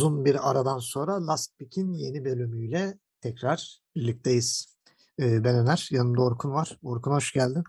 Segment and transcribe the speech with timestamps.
[0.00, 4.76] Uzun bir aradan sonra Last Pick'in yeni bölümüyle tekrar birlikteyiz.
[5.18, 6.78] Ee, ben Öner, yanımda Orkun var.
[6.82, 7.64] Orkun hoş geldin.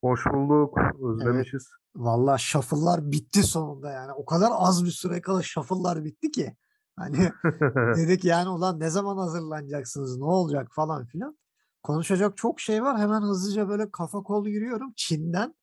[0.00, 0.78] Hoş bulduk.
[0.78, 1.68] Evet, Özlemişiz.
[1.96, 4.12] valla shuffle'lar bitti sonunda yani.
[4.12, 6.56] O kadar az bir süre kala shuffle'lar bitti ki.
[6.96, 7.30] Hani
[7.96, 11.38] dedik yani ulan ne zaman hazırlanacaksınız, ne olacak falan filan.
[11.82, 12.98] Konuşacak çok şey var.
[12.98, 15.54] Hemen hızlıca böyle kafa kol yürüyorum Çin'den.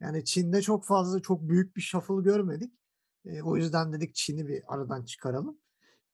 [0.00, 2.72] Yani Çin'de çok fazla, çok büyük bir shuffle görmedik.
[3.24, 5.58] Ee, o yüzden dedik Çin'i bir aradan çıkaralım.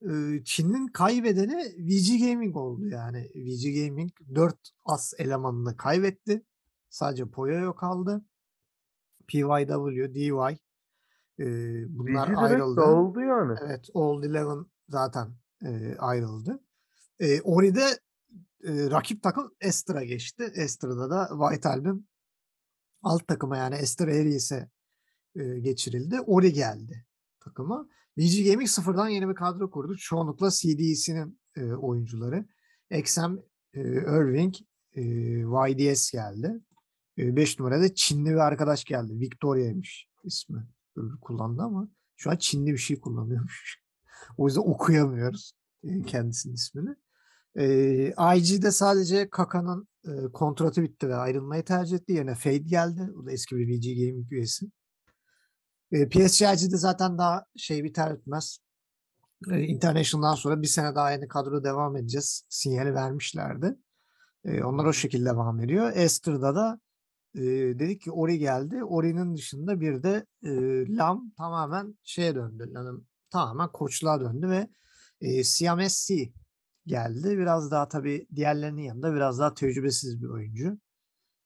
[0.03, 3.31] Ee, Çin'in kaybedeni VG Gaming oldu yani.
[3.35, 6.45] VG Gaming 4 as elemanını kaybetti.
[6.91, 8.25] Sadece Poyoyo kaldı.
[9.27, 10.31] PYW, DY
[11.39, 11.47] e,
[11.89, 12.81] bunlar VG ayrıldı.
[12.81, 13.59] dağıldı yani.
[13.67, 16.61] Evet, Old Eleven zaten e, ayrıldı.
[17.19, 17.99] E, Ori'de
[18.65, 20.53] e, rakip takım Ester'a geçti.
[20.55, 22.07] Ester'da da White Album
[23.03, 24.69] alt takıma yani Ester Aries'e
[25.35, 26.21] e, geçirildi.
[26.21, 27.05] Ori geldi
[27.41, 27.89] takıma.
[28.19, 29.97] VG Gaming sıfırdan yeni bir kadro kurdu.
[29.97, 32.47] Çoğunlukla CDE'sinin e, oyuncuları.
[32.91, 33.37] XM,
[33.75, 34.55] e, Irving,
[34.93, 35.03] e,
[35.71, 36.61] YDS geldi.
[37.19, 39.21] 5 numarada Çinli bir arkadaş geldi.
[39.21, 40.69] Victoria'ymış ismi.
[40.97, 43.79] Öbürü kullandı ama şu an Çinli bir şey kullanıyormuş.
[44.37, 45.53] o yüzden okuyamıyoruz
[45.85, 46.97] e, kendisinin ismini.
[47.57, 47.67] E,
[48.37, 52.13] IG'de sadece Kaka'nın e, kontratı bitti ve ayrılmayı tercih etti.
[52.13, 53.13] Yerine Fade geldi.
[53.23, 54.67] O da eski bir VG Gaming üyesi.
[55.95, 58.59] E, PSG'de zaten daha şey biter bitmez.
[59.51, 62.45] E, International'dan sonra bir sene daha aynı kadro devam edeceğiz.
[62.49, 63.77] Sinyali vermişlerdi.
[64.45, 65.93] E, onlar o şekilde devam ediyor.
[65.95, 66.81] Ester'da da
[67.35, 67.43] e,
[67.79, 68.85] dedik ki Ori geldi.
[68.85, 70.51] Ori'nin dışında bir de e,
[70.97, 72.71] Lam tamamen şeye döndü.
[72.75, 74.69] Yani tamamen koçluğa döndü ve
[75.21, 76.33] e, Siamesi
[76.87, 77.39] geldi.
[77.39, 80.79] Biraz daha tabii diğerlerinin yanında biraz daha tecrübesiz bir oyuncu.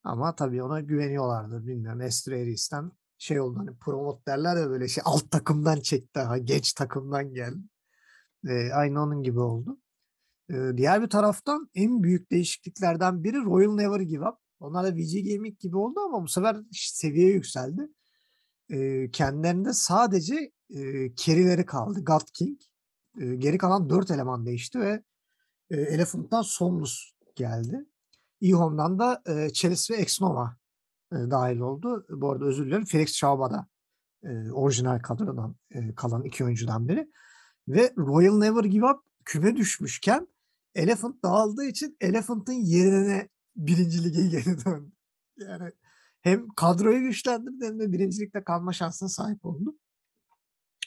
[0.05, 1.67] Ama tabii ona güveniyorlardı.
[1.67, 6.21] Bilmiyorum Esther Eris'ten şey oldu hani promote derler ya böyle şey alt takımdan çekti.
[6.21, 7.63] Ha, geç takımdan geldi.
[8.49, 9.79] E, aynı onun gibi oldu.
[10.51, 14.39] E, diğer bir taraftan en büyük değişikliklerden biri Royal Never Give Up.
[14.61, 17.89] Onlar da VG Gaming gibi oldu ama bu sefer seviye yükseldi.
[18.71, 22.05] E, kendilerinde sadece e, carry'leri kaldı.
[22.05, 22.61] God King.
[23.21, 25.03] E, geri kalan 4 eleman değişti ve
[25.71, 27.87] e, Elephant'tan Somnus geldi.
[28.43, 30.58] eHome'dan da e, Chalice ve Exnova
[31.13, 32.07] e, dahil oldu.
[32.11, 32.85] Bu arada özür dilerim.
[32.85, 33.67] Felix Chauba da
[34.23, 37.11] e, orijinal kadrodan e, kalan iki oyuncudan biri.
[37.69, 40.29] Ve Royal Never Give Up küme düşmüşken
[40.75, 44.93] Elephant dağıldığı için Elephant'ın yerine birinci lige geri döndü.
[45.37, 45.73] Yani
[46.21, 49.77] hem kadroyu güçlendirdi hem de birincilikte kalma şansına sahip oldu.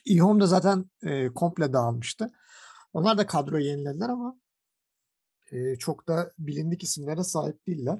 [0.05, 2.31] eHome da zaten e, komple dağılmıştı.
[2.93, 4.39] Onlar da kadroyu yenilediler ama
[5.51, 7.99] e, çok da bilindik isimlere sahip değiller.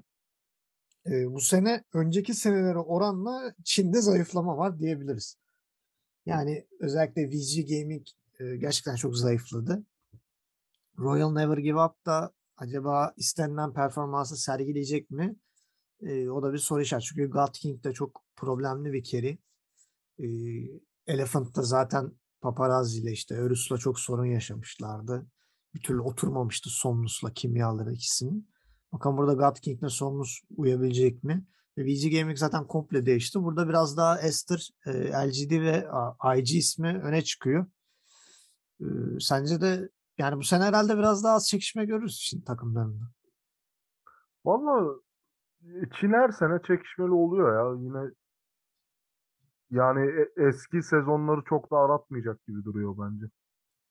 [1.06, 5.38] E, bu sene önceki senelere oranla Çin'de zayıflama var diyebiliriz.
[6.26, 8.08] Yani özellikle VG Gaming
[8.40, 9.84] e, gerçekten çok zayıfladı.
[11.00, 15.36] Royal Never Give Up da acaba istenilen performansı sergileyecek mi?
[16.02, 17.08] E, o da bir soru işareti.
[17.08, 19.38] Çünkü God King de çok problemli bir carry.
[20.20, 20.28] E,
[21.08, 22.12] Elephant da zaten
[22.42, 25.28] paparazzi ile işte Örüs'la çok sorun yaşamışlardı.
[25.74, 28.51] Bir türlü oturmamıştı Somnus'la kimyaları ikisinin.
[28.94, 31.46] Bakalım burada God King'le Somnus uyabilecek mi?
[31.78, 33.44] Ve VG Gaming zaten komple değişti.
[33.44, 35.88] Burada biraz daha Esther, e, LGD ve
[36.38, 37.66] IG ismi öne çıkıyor.
[38.82, 38.86] E,
[39.20, 43.04] sence de yani bu sene herhalde biraz daha az çekişme görürüz Çin takımlarında.
[44.46, 44.96] Valla
[46.00, 47.84] Çin her sene çekişmeli oluyor ya.
[47.84, 48.12] Yine
[49.72, 53.26] yani e- eski sezonları çok da aratmayacak gibi duruyor bence.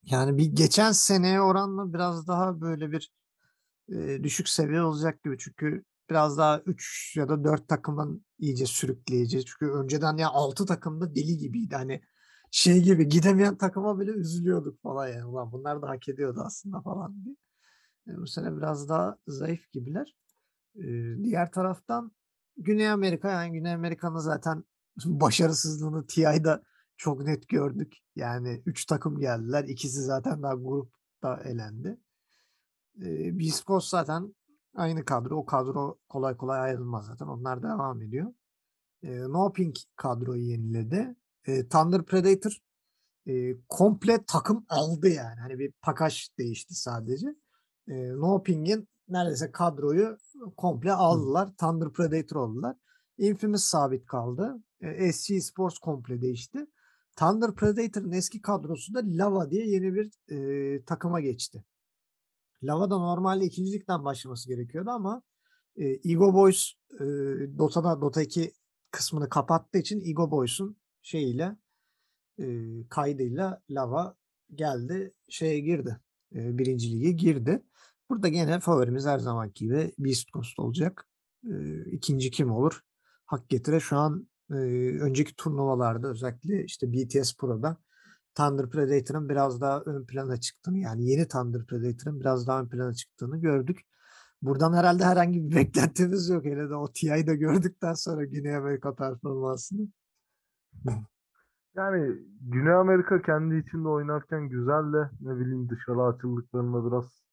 [0.03, 3.11] Yani bir geçen seneye oranla biraz daha böyle bir
[4.23, 5.37] düşük seviye olacak gibi.
[5.37, 9.45] Çünkü biraz daha 3 ya da 4 takımın iyice sürükleyici.
[9.45, 11.75] Çünkü önceden ya 6 takımda deli gibiydi.
[11.75, 12.01] Hani
[12.51, 15.25] şey gibi gidemeyen takıma bile üzülüyorduk falan yani.
[15.25, 17.35] Ulan bunlar da hak ediyordu aslında falan diye.
[18.07, 20.15] Bu sene biraz daha zayıf gibiler.
[21.23, 22.11] Diğer taraftan
[22.57, 24.63] Güney Amerika yani Güney Amerika'nın zaten
[25.05, 26.63] başarısızlığını TI'da
[26.97, 27.97] çok net gördük.
[28.15, 29.63] Yani 3 takım geldiler.
[29.63, 31.97] İkisi zaten daha grupta elendi.
[33.01, 33.37] E,
[33.67, 34.35] Coast zaten
[34.75, 35.35] aynı kadro.
[35.35, 37.25] O kadro kolay kolay ayrılmaz zaten.
[37.25, 38.33] Onlar devam ediyor.
[39.03, 41.15] E, no Pink kadroyu yeniledi.
[41.45, 42.57] E, Thunder Predator
[43.27, 45.39] e, komple takım aldı yani.
[45.39, 47.27] Hani bir pakaj değişti sadece.
[47.87, 50.17] E, no Pink'in neredeyse kadroyu
[50.57, 51.47] komple aldılar.
[51.47, 51.53] Hı.
[51.53, 52.75] Thunder Predator oldular.
[53.17, 54.63] Infamous sabit kaldı.
[54.81, 56.67] E, SC Sports komple değişti.
[57.15, 61.63] Thunder Predator'ın eski kadrosunda Lava diye yeni bir e, takıma geçti.
[62.63, 65.21] Lava da normalde ikincilikten başlaması gerekiyordu ama
[65.75, 67.03] e, Ego Boys e,
[67.57, 68.53] Dota'da Dota 2
[68.91, 71.57] kısmını kapattığı için Ego Boys'un şeyiyle
[72.39, 72.45] e,
[72.89, 74.15] kaydıyla Lava
[74.55, 75.99] geldi şeye girdi.
[76.31, 76.91] Eee, 1.
[76.91, 77.63] lige girdi.
[78.09, 81.07] Burada gene favorimiz her zamanki gibi Beast Coast olacak.
[81.43, 82.81] Eee, 2'nci kim olur?
[83.25, 87.77] Hak getire şu an, eee, önceki turnuvalarda özellikle işte BTS Pro'da
[88.35, 92.93] Thunder Predator'ın biraz daha ön plana çıktığını yani yeni Thunder Predator'ın biraz daha ön plana
[92.93, 93.79] çıktığını gördük.
[94.41, 96.45] Buradan herhâlde herhangi bir beklentimiz yok.
[96.45, 99.87] Hele de o TI'yi de gördükten sonra Güney Amerika performansını.
[101.75, 107.23] Yani Güney Amerika kendi içinde oynarken güzel de ne bileyim dışarı açıldıklarında biraz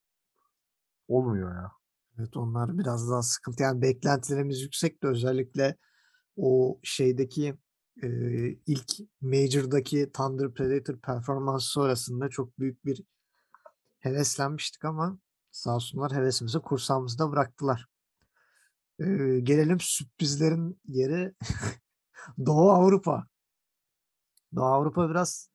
[1.07, 1.71] olmuyor ya.
[2.19, 3.63] Evet, onlar biraz daha sıkıntı.
[3.63, 5.07] Yani beklentilerimiz yüksekti.
[5.07, 5.75] Özellikle
[6.35, 7.57] o şeydeki,
[8.03, 8.91] eee, ilk
[9.21, 13.03] Major'daki Thunder Predator performansı sonrasında çok büyük bir
[13.99, 15.19] heveslenmiştik ama
[15.51, 17.87] sağ olsunlar hevesimizi kursağımızda bıraktılar.
[18.99, 21.33] Eee, gelelim sürprizlerin yeri
[22.45, 23.27] Doğu Avrupa.
[24.55, 25.49] Doğu Avrupa biraz,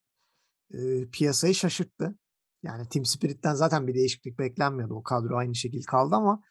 [0.75, 2.17] eee, piyasayı şaşırttı.
[2.65, 4.95] Yani Team Spirit'ten zaten bir değişiklik beklenmiyordu.
[4.95, 6.43] O kadro aynı şekil kaldı ama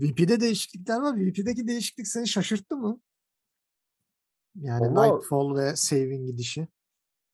[0.00, 1.16] VP'de değişiklikler var.
[1.18, 3.00] VP'deki değişiklik seni şaşırttı mı?
[4.60, 6.68] Yani Valla Nightfall ve Save'in gidişi.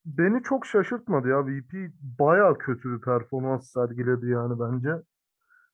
[0.05, 1.47] Beni çok şaşırtmadı ya.
[1.47, 4.91] VP bayağı kötü bir performans sergiledi yani bence.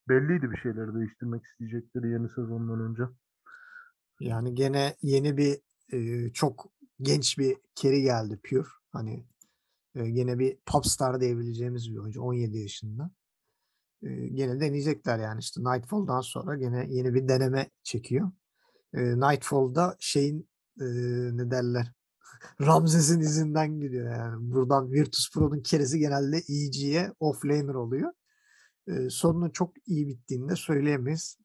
[0.08, 3.02] Belliydi bir şeyleri değiştirmek isteyecekleri yeni sezondan önce.
[4.20, 5.58] Yani gene yeni bir,
[5.93, 6.67] eee, çok
[7.02, 8.69] genç bir carry geldi Pure.
[8.91, 9.26] Hani,
[9.94, 13.11] eee, gene bir popstar diyebileceğimiz bir oyuncu 17 yaşında.
[14.02, 18.31] Eee, gene deneyecekler yani işte Nightfall'dan sonra gene yeni bir deneme çekiyor.
[18.94, 20.50] Eee, Nightfall'da şeyin,
[20.80, 21.92] eee, ne derler,
[22.60, 24.52] Ramzes'in izinden gidiyor yani.
[24.52, 28.12] Buradan Virtus Pro'nun carry'si genelde EG'ye offlaner oluyor.
[28.88, 31.38] Eee, sonunun çok iyi bittiğini de söyleyemeyiz.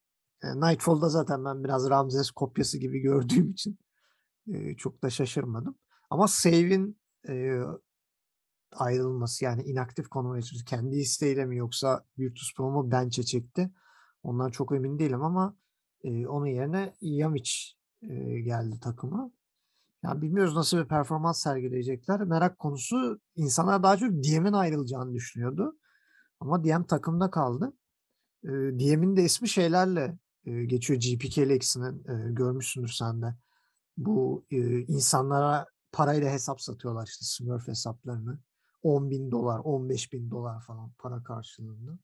[0.43, 3.79] Eee, Nightfall'da zaten ben biraz Ramzes kopyası gibi gördüğüm için,
[4.47, 5.75] eee, çok da şaşırmadım.
[6.09, 6.99] Ama Save'in,
[7.29, 7.61] eee,
[8.71, 13.71] ayrılması yani inaktif konuma geçmesi kendi isteğiyle mi yoksa Virtus Pro mu bench'e çekti?
[14.23, 15.57] Ondan çok emin değilim ama,
[16.03, 17.75] eee, onun yerine Yamiç,
[18.09, 19.31] eee, geldi takıma.
[20.03, 22.21] Ya bilmiyoruz nasıl bir performans sergileyecekler.
[22.21, 25.77] Merak konusu insanlar daha çok DM'in ayrılacağını düşünüyordu.
[26.39, 27.73] Ama DM takımda kaldı.
[28.43, 30.99] Eee, DM'in de ismi şeylerle, eee, geçiyor.
[31.01, 33.35] GP Galaxy'nin, eee, görmüşsündür sen de.
[33.97, 38.39] Bu, eee, insanlara parayla hesap satıyorlar işte Smurf hesaplarını.
[38.83, 41.99] $10.000 $15.000 falan para karşılığında.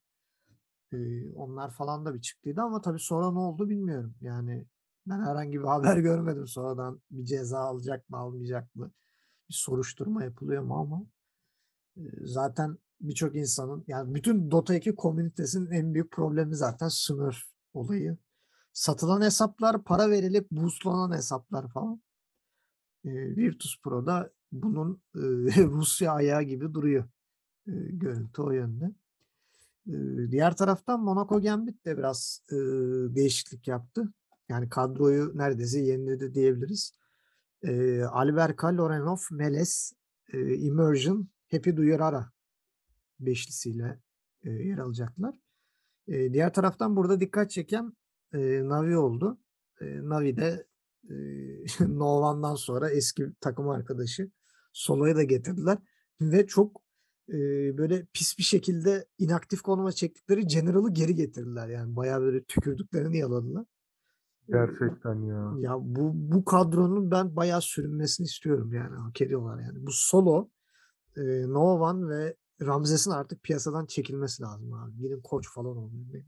[0.92, 4.14] Eee, onlar falan da bir çıktıydı ama tabii sonra ne oldu bilmiyorum.
[4.20, 4.66] Yani
[5.06, 8.90] ben herhangi bir haber görmedim sonradan bir ceza alacak mı almayacak mı?
[9.50, 11.06] Bir soruşturma yapılıyor mu ama,
[12.24, 17.36] zaten birçok insanın yani bütün Dota 2 komünitesinin en büyük problemi zaten Smurf
[17.74, 18.18] olayı.
[18.72, 22.02] Satılan hesaplar, para verilip boost'lanan hesaplar falan.
[23.04, 25.22] Eee, Virtus Pro'da bunun, eee,
[25.66, 27.04] Rusya ayağı gibi duruyor.
[27.68, 28.92] Eee, görüntü o yönde.
[29.86, 32.58] Eee, diğer taraftan Monaco Gambit de biraz, eee,
[33.14, 34.12] değişiklik yaptı.
[34.52, 36.92] Yani kadroyu neredeyse yeniledi diyebiliriz.
[37.64, 39.92] Eee, Alberka, Lorenov, Meles,
[40.34, 42.32] eee, Immersion, Happy Duyurara
[43.20, 44.00] beşlisiyle,
[44.44, 45.34] eee, yer alacaklar.
[46.06, 47.92] Eee, diğer taraftan burada dikkat çeken,
[48.34, 49.38] eee, Navi oldu.
[49.80, 50.66] Eee, Navi de,
[51.10, 51.64] eee,
[51.98, 54.30] Novan'dan sonra eski takım arkadaşı
[54.72, 55.78] Solo'yu da getirdiler
[56.20, 56.82] ve çok,
[57.28, 61.68] eee, böyle pis bir şekilde inaktif konuma çektikleri General'ı geri getirdiler.
[61.68, 63.66] Yani bayağı böyle tükürdüklerini yaladılar.
[64.48, 65.52] Gerçekten ya.
[65.58, 69.86] ya bu bu kadronun ben bayağı sürünmesini istiyorum yani hak ediyorlar yani.
[69.86, 70.48] Bu Solo,
[71.16, 74.96] eee, Novan ve Ramzes'in artık piyasadan çekilmesi lazım abi.
[74.98, 76.08] Gidin koç falan olun.
[76.12, 76.24] Ne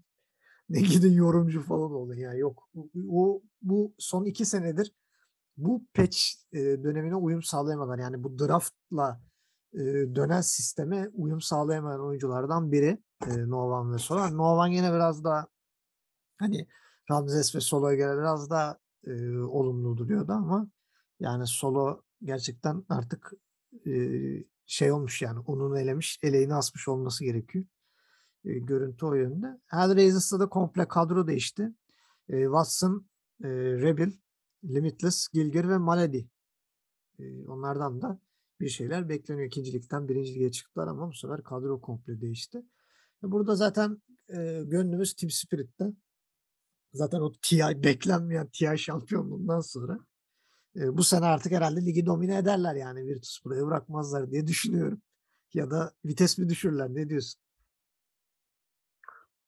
[0.68, 2.34] ne gidin yorumcu falan olun ya.
[2.34, 2.68] Yok.
[2.74, 2.90] Bu
[3.22, 4.92] o bu son 2 senedir
[5.56, 6.18] bu patch,
[6.52, 7.98] eee, dönemine uyum sağlayamadılar.
[7.98, 9.20] Yani bu draft'la,
[9.74, 14.36] eee, dönen sisteme uyum sağlayamayan oyunculardan biri, eee, Novan ve Solo.
[14.38, 15.46] Novan yine biraz daha
[16.38, 16.66] hani
[17.10, 20.68] Ramzes ve Solo'ya göre biraz daha, eee, olumlu duruyordu ama
[21.20, 23.32] yani Solo gerçekten artık,
[23.86, 27.64] eee, şey olmuş yani ununu elemiş, eleğini asmış olması gerekiyor.
[28.44, 29.60] Eee, görüntü o yönde.
[29.66, 31.74] Hellraisers'ta da komple kadro değişti.
[32.30, 33.06] Eee, Watson,
[33.44, 33.50] eee,
[33.82, 34.12] Rebel,
[34.64, 36.24] Limitless, Gilgir ve Malady.
[37.18, 38.20] Eee, onlardan da
[38.60, 39.46] bir şeyler bekleniyor.
[39.48, 39.72] 2.
[39.72, 40.34] ligden 1.
[40.36, 42.58] lige çıktılar ama bu sefer kadro komple değişti.
[43.24, 45.92] E, burada zaten, eee, gönlümüz Team Spirit'te.
[46.94, 49.98] Zaten o TI beklenmeyen TI şampiyonluğundan sonra,
[50.76, 55.02] eee, bu sene artık herhâlde ligi domine ederler yani Virtus Pro'ya bırakmazlar diye düşünüyorum.
[55.54, 56.88] Ya da vites mi düşürürler?
[56.94, 57.40] Ne diyorsun?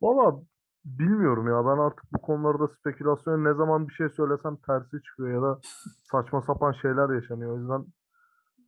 [0.03, 0.43] Valla
[0.85, 1.67] bilmiyorum ya.
[1.67, 5.61] Ben artık bu konularda spekülasyon ne zaman bir şey söylesem tersi çıkıyor ya da
[6.13, 7.53] saçma sapan şeyler yaşanıyor.
[7.53, 7.87] O yüzden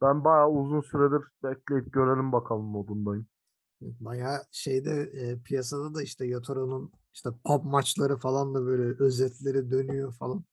[0.02, 3.26] ben bayağı uzun süredir bekleyip görelim bakalım modundayım.
[3.80, 10.12] Bayağı şeyde, eee, piyasada da işte Yataro'nun işte pub maçları falan da böyle özetleri dönüyor
[10.14, 10.44] falan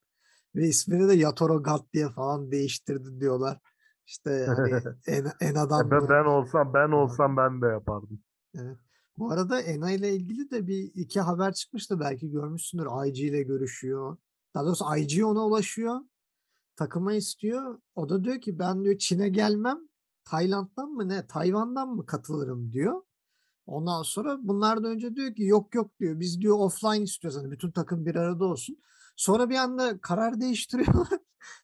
[0.54, 3.60] ve ismini de Yatoro God diye falan değiştirdi diyorlar.
[4.06, 4.70] İşte hani
[5.06, 8.20] Ena E, be Ena'dan da ben olsam ben olsam ben de yapardım.
[8.54, 8.76] Evet.
[9.18, 13.06] Bu arada Ena ile ilgili de bir iki haber çıkmıştı belki görmüşsündür.
[13.06, 14.16] IG ile görüşüyor.
[14.54, 16.00] Daha doğrusu IG ona ulaşıyor.
[16.76, 17.78] Takıma istiyor.
[17.94, 19.78] O da diyor ki ben diyor Çin'e gelmem.
[20.24, 21.26] Tayland'dan mı ne?
[21.26, 23.02] Tayvan'dan mı katılırım diyor.
[23.66, 26.20] Ondan sonra bunlar da önce diyor ki yok yok diyor.
[26.20, 27.38] Biz diyor offline istiyoruz.
[27.40, 28.78] Hani bütün takım bir arada olsun.
[29.16, 31.08] Sonra bir anda karar değiştiriyorlar.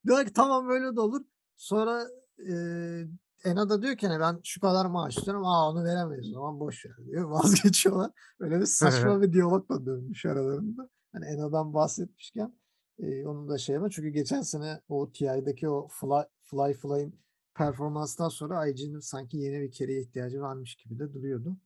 [0.06, 1.20] Diyorlar ki tamam böyle de olur.
[1.56, 2.06] Sonra
[2.38, 3.08] eee
[3.44, 5.44] Ena da diyor ki hani ben şu kadar maaş istiyorum.
[5.44, 7.24] Aa onu veremeyiz o zaman boş ver diyor.
[7.30, 8.10] Vazgeçiyorlar.
[8.40, 10.88] Böyle bir saçma bir diyalog da dönmüş aralarında.
[11.12, 12.52] Hani Ena'dan bahsetmişken
[12.98, 13.90] eee onu da şey yapma.
[13.90, 17.20] Çünkü geçen sene o TI'deki o Fly Fly Fly'in
[17.54, 21.56] performanstan sonra IG'nin sanki yeni bir kereye ihtiyacı varmış gibi de duruyordu.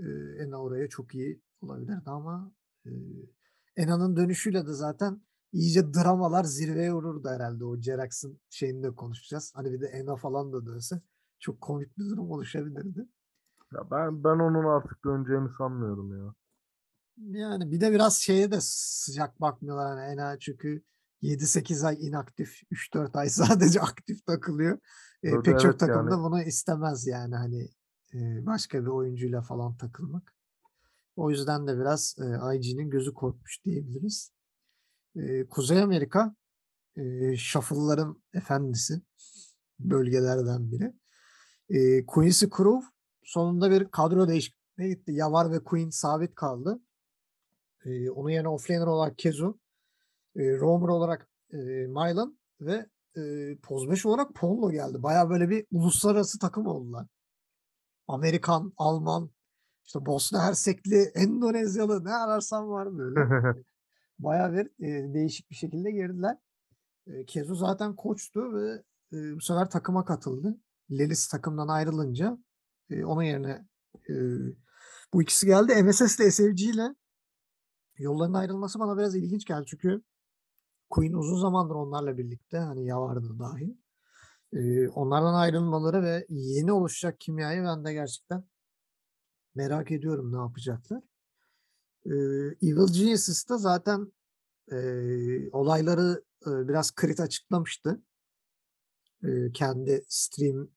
[0.00, 2.52] Eee, Ena oraya çok iyi olabilirdi ama
[2.86, 2.92] eee,
[3.76, 5.20] Ena'nın dönüşüyle de zaten
[5.52, 7.64] iyice dramalar zirveye vururdu herhalde.
[7.64, 9.52] O Jerax'ın şeyini de konuşacağız.
[9.54, 11.02] Hani bir de Ena falan da dönse
[11.38, 13.06] çok komik bir durum oluşabilirdi.
[13.72, 16.34] Ya ben ben onun artık döneceğini sanmıyorum ya.
[17.16, 20.84] Yani bir de biraz şeye de sıcak bakmıyorlar hani Ena çünkü
[21.22, 24.78] 7-8 ay inaktif, 3-4 ay sadece aktif takılıyor.
[25.22, 26.10] Evet, pek çok evet takım yani.
[26.10, 27.68] da bunu istemez yani hani
[28.46, 30.34] başka bir oyuncuyla falan takılmak.
[31.16, 34.32] O yüzden de biraz eee, IG'nin gözü korkmuş diyebiliriz.
[35.50, 36.34] Kuzey Amerika
[36.96, 39.02] eee shuffle'ların efendisi
[39.80, 40.94] bölgelerden biri.
[41.70, 42.80] Eee, Quincy Crew
[43.24, 45.12] sonunda bir kadro değişikliğine gitti.
[45.12, 46.80] Yavar ve Queen sabit kaldı.
[47.86, 49.58] Eee, onun yerine offlaner olarak Kezu,
[50.36, 52.86] eee, roamer olarak eee, Mylan ve
[53.90, 55.02] 5 olarak Ponlo geldi.
[55.02, 57.06] Bayağı böyle bir uluslararası takım oldular.
[58.12, 59.30] Amerikan, Alman,
[59.84, 63.20] işte Bosna Hersekli, Endonezyalı ne ararsan var böyle.
[64.18, 66.36] Bayağı bir eee, değişik bir şekilde girdiler.
[67.06, 70.60] Eee, Kezu zaten koçtu ve eee, bu sefer takıma katıldı.
[70.90, 72.38] Lelis takımdan ayrılınca
[72.90, 73.66] eee, onun yerine
[74.08, 74.54] eee,
[75.14, 75.82] bu ikisi geldi.
[75.82, 76.94] MSS ile SFG ile
[77.98, 79.64] yollarının ayrılması bana biraz ilginç geldi.
[79.66, 80.02] Çünkü
[80.90, 82.58] Queen uzun zamandır onlarla birlikte.
[82.58, 83.38] Hani Yavar da
[84.52, 88.44] Eee, onlardan ayrılmaları ve yeni oluşacak kimyayı ben de gerçekten
[89.54, 91.02] merak ediyorum ne yapacaklar.
[92.62, 94.12] Evil Geniuses da zaten
[95.52, 98.02] olayları biraz Creed açıklamıştı.
[99.54, 100.68] Kendi stream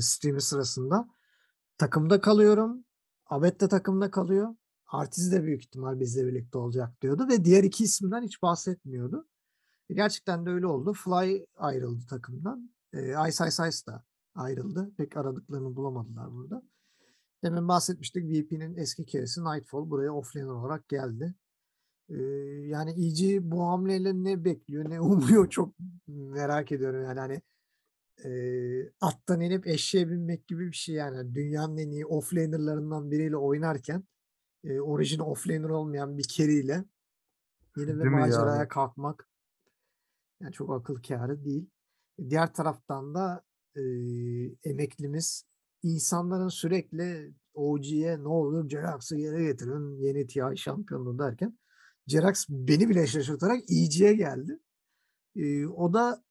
[0.00, 1.08] stream'i sırasında.
[1.78, 2.84] Takımda kalıyorum.
[3.26, 4.54] Abed de takımda kalıyor.
[4.86, 9.28] Artiz de büyük ihtimal bizle birlikte olacak diyordu ve diğer iki isimden hiç bahsetmiyordu.
[9.90, 10.92] E, gerçekten de öyle oldu.
[10.92, 12.70] Fly ayrıldı takımdan.
[12.94, 14.90] Eee, Ice Ice Ice da ayrıldı.
[14.96, 16.62] Pek aradıklarını bulamadılar burada.
[17.44, 21.34] Demin bahsetmiştik VP'nin eski keresi Nightfall buraya offlaner olarak geldi.
[22.08, 22.18] Eee,
[22.68, 25.00] yani EG bu hamleyle ne bekliyor, ne
[25.40, 25.74] umuyor çok
[26.08, 27.42] merak ediyorum yani hani
[28.24, 31.34] eee, attan inip eşeğe binmek gibi bir şey yani.
[31.34, 34.04] Dünyanın en iyi offlaner'larından biriyle oynarken
[34.64, 36.84] eee, orijin offlaner olmayan bir carry'yle
[37.76, 38.68] yeni bir maceraya yani?
[38.68, 39.28] kalkmak
[40.40, 41.70] yani çok akıl kârı değil.
[42.30, 43.42] Diğer taraftan da
[43.76, 45.44] eee, emeklimiz
[45.82, 51.58] insanların sürekli OG'ye ne olur Jerax'ı geri getirin yeni TI şampiyonluğu derken
[52.06, 54.58] Jerax beni bile şaşırtarak EG'ye geldi.
[55.34, 56.24] Eee, o da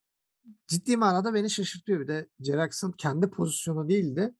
[0.68, 2.00] ciddi manada beni şaşırtıyor.
[2.00, 4.34] Bir de Jerax'ın kendi pozisyonu değil de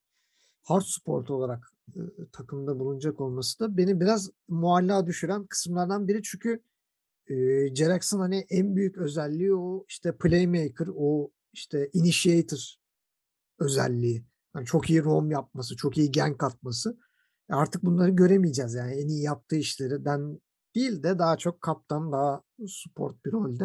[0.62, 6.22] hard support olarak ııı, takımda bulunacak olması da beni biraz muallak düşüren kısımlardan biri.
[6.22, 6.62] Çünkü
[7.28, 12.74] eee, Jerax'ın hani en büyük özelliği o işte playmaker, o işte initiator
[13.58, 14.24] özelliği.
[14.52, 16.98] Hani çok iyi roam yapması, çok iyi gank atması.
[17.50, 20.40] E, artık bunları göremeyeceğiz yani en iyi yaptığı işlerden
[20.74, 23.64] değil de daha çok kaptan, daha support bir rolde.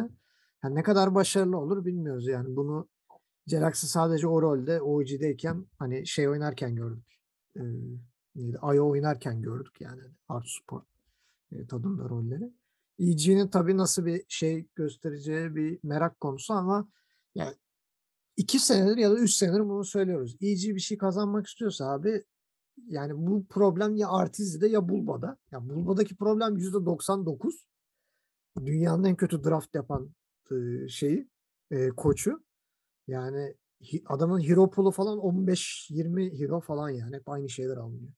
[0.63, 2.56] Yani ne kadar başarılı olur bilmiyoruz yani.
[2.56, 2.88] Bunu
[3.48, 7.06] Jerax'ı sadece o rolde OG'deyken hani şey oynarken gördük.
[7.56, 7.63] Eee,
[8.36, 8.58] neydi?
[8.75, 10.86] Io oynarken gördük yani hard support
[11.51, 12.54] eee, tadında rolleri.
[13.00, 16.89] EG'nin tabii nasıl bir şey göstereceği bir merak konusu ama
[17.36, 17.53] ya
[18.38, 20.36] 2 senedir ya da 3 senedir bunu söylüyoruz.
[20.41, 22.24] EG bir şey kazanmak istiyorsa abi
[22.88, 25.38] yani bu problem ya Artiz'de ya Bulba'da.
[25.51, 27.65] Ya Bulba'daki problem %99.
[28.65, 30.10] Dünyanın en kötü draft yapan
[30.51, 31.29] ııı, şeyi,
[31.72, 32.44] eee, koçu.
[33.08, 33.56] Yani
[34.06, 37.15] adamın hero pool'u falan 15-20 hero falan yani.
[37.15, 38.13] Hep aynı şeyler alınıyor.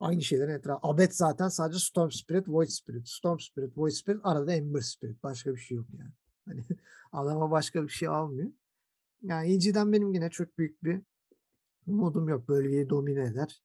[0.00, 0.80] Aynı şeylerin etrafı.
[0.82, 3.08] Abed zaten sadece Storm Spirit, Void Spirit.
[3.08, 5.22] Storm Spirit, Void Spirit arada Ember Spirit.
[5.22, 6.12] Başka bir şey yok yani.
[6.48, 6.64] Hani
[7.12, 8.50] adama başka bir şey almıyor.
[9.22, 11.02] Yani EG'den benim yine çok büyük bir
[11.86, 12.48] umudum yok.
[12.48, 13.62] Bölgeyi domine eder.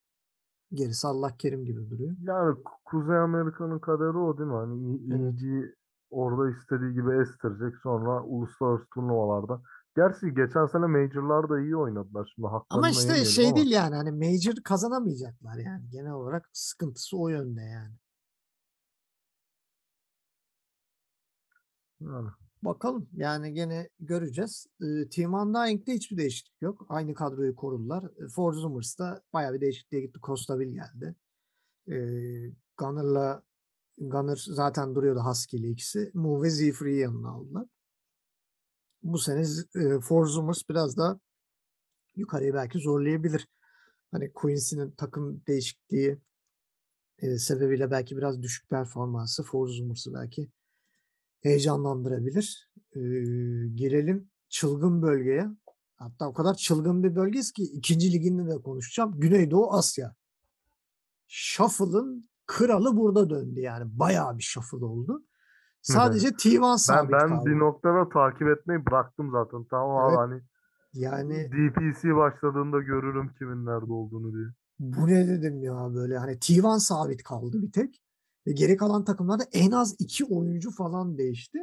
[0.73, 2.15] Gerisi Allah kerim gibi duruyor.
[2.21, 4.55] Yani Ku- Kuzey Amerika'nın kaderi o değil mi?
[4.55, 5.73] Hani İ- Evet.
[6.09, 7.79] Orada istediği gibi estirecek.
[7.83, 9.61] Sonra uluslararası turnuvalarda.
[9.95, 12.31] Gerçi geçen sene Major'larda iyi oynadılar.
[12.35, 13.55] Şimdi Ama işte şey ama.
[13.55, 15.89] değil yani hani major kazanamayacaklar yani.
[15.89, 17.95] Genel olarak sıkıntısı o yönde yani.
[22.01, 22.29] Yani.
[22.61, 24.67] Bakalım yani gene göreceğiz.
[24.81, 26.85] Ee, Team Undying'de hiçbir değişiklik yok.
[26.89, 28.03] Aynı kadroyu korudular.
[28.03, 30.19] E, Force Zoomers'da bayağı bir değişikliğe gitti.
[30.23, 31.15] Costa Bill geldi.
[31.87, 31.93] Ee,
[32.77, 33.43] Gunner'la
[33.97, 36.11] Gunner zaten duruyordu Husky ile ikisi.
[36.13, 37.67] Move ve Z-Free'yi yanına aldılar.
[39.03, 39.41] Bu sene
[39.75, 41.19] e, Zoomers biraz daha
[42.15, 43.47] yukarıya belki zorlayabilir.
[44.11, 46.17] Hani Quincy'nin takım değişikliği
[47.19, 50.49] e, sebebiyle belki biraz düşük performansı Zoomers'ı belki
[51.43, 52.69] heyecanlandırabilir.
[52.95, 52.99] Ee,
[53.75, 55.47] girelim çılgın bölgeye.
[55.95, 59.19] Hatta o kadar çılgın bir bölgeyiz ki ikinci liginde de konuşacağım.
[59.19, 60.15] Güneydoğu Asya.
[61.27, 63.99] Shuffle'ın kralı burada döndü yani.
[63.99, 65.23] Bayağı bir shuffle oldu.
[65.83, 67.45] Sadece T1 Ben, sabit ben kaldı.
[67.49, 69.63] bir noktada takip etmeyi bıraktım zaten.
[69.69, 70.17] Tamam abi Evet.
[70.19, 70.41] hani
[70.93, 74.45] Yani DPC başladığında görürüm kimin nerede olduğunu diye.
[74.79, 78.01] bu ne dedim ya böyle hani T1 sabit kaldı bir tek.
[78.47, 81.59] Ve geri kalan takımlarda en az iki oyuncu falan değişti.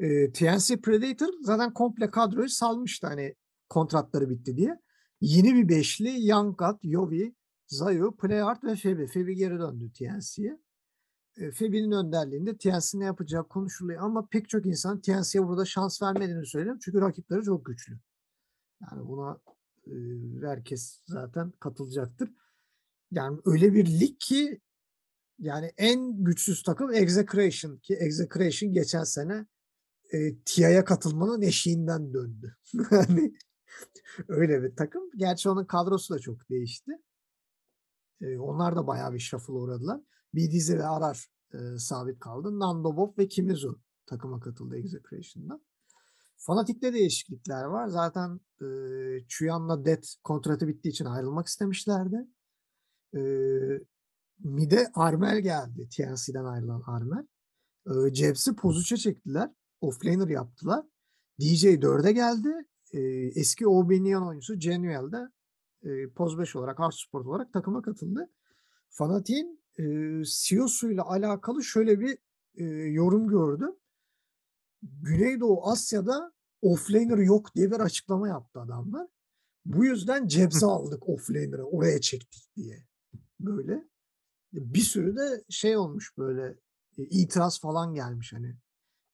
[0.00, 3.34] Ee, TNC Predator zaten komple kadroyu salmıştı hani
[3.68, 4.80] kontratları bitti diye.
[5.20, 7.34] Yeni bir beşli Young God, Yovi,
[7.66, 9.06] Zayu, Playart ve Febi.
[9.06, 10.58] Febi geri döndü TNC'ye.
[11.36, 16.46] E, Febi'nin önderliğinde TNC ne yapacağı konuşuluyor ama pek çok insan TNC'ye burada şans vermediğini
[16.46, 16.78] söylüyor.
[16.84, 17.98] Çünkü rakipleri çok güçlü.
[18.80, 19.40] Yani buna
[19.86, 19.92] e,
[20.46, 22.30] herkes zaten katılacaktır.
[23.10, 24.60] Yani öyle bir lig ki
[25.38, 29.46] yani en güçsüz takım Execration ki Execration geçen sene
[30.12, 32.56] e, TIA'ya katılmanın eşiğinden döndü.
[32.90, 33.34] Yani
[34.28, 35.10] öyle bir takım.
[35.16, 36.92] Gerçi onun kadrosu da çok değişti.
[38.20, 40.00] E, onlar da bayağı bir shuffle uğradılar.
[40.34, 42.58] Bidizi ve Arar e, sabit kaldı.
[42.58, 45.60] Nando Bob ve Kimizu takıma katıldı Execration'da.
[46.36, 47.88] Fanatik'te değişiklikler var.
[47.88, 48.66] Zaten e,
[49.28, 52.26] Chuyan'la Det kontratı bittiği için ayrılmak istemişlerdi.
[53.14, 53.20] E,
[54.38, 55.88] Mide Armel geldi.
[55.96, 57.26] TNC'den ayrılan Armel.
[57.86, 59.50] E, Jebs'i Pozuç'a çektiler.
[59.80, 60.86] Offlaner yaptılar.
[61.40, 62.68] DJ 4'e geldi.
[62.92, 63.00] E,
[63.40, 65.28] eski Obinion oyuncusu Genuel de
[65.82, 68.30] e, Poz 5 olarak, Hard Sport olarak takıma katıldı.
[68.88, 69.84] Fanatik'in e,
[70.24, 72.18] CEO'suyla alakalı şöyle bir
[72.54, 73.74] e, yorum gördüm.
[74.82, 76.32] Güneydoğu Asya'da
[76.62, 79.08] offlaner yok diye bir açıklama yaptı adamlar.
[79.64, 82.86] Bu yüzden Cebs'i aldık offlaner'ı oraya çektik diye.
[83.40, 83.88] Böyle.
[84.52, 86.58] Bir sürü de şey olmuş böyle
[86.96, 88.56] itiraz falan gelmiş hani.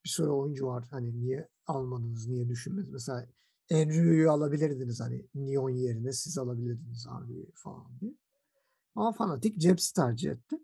[0.04, 2.92] Bir sürü oyuncu var hani niye almadınız, niye düşünmediniz.
[2.92, 3.28] Mesela
[3.72, 8.14] Andrew'yu alabilirdiniz hani Neon yerine siz alabilirdiniz abi falan diye.
[8.94, 10.56] Ama Fanatik Cebs'i tercih etti.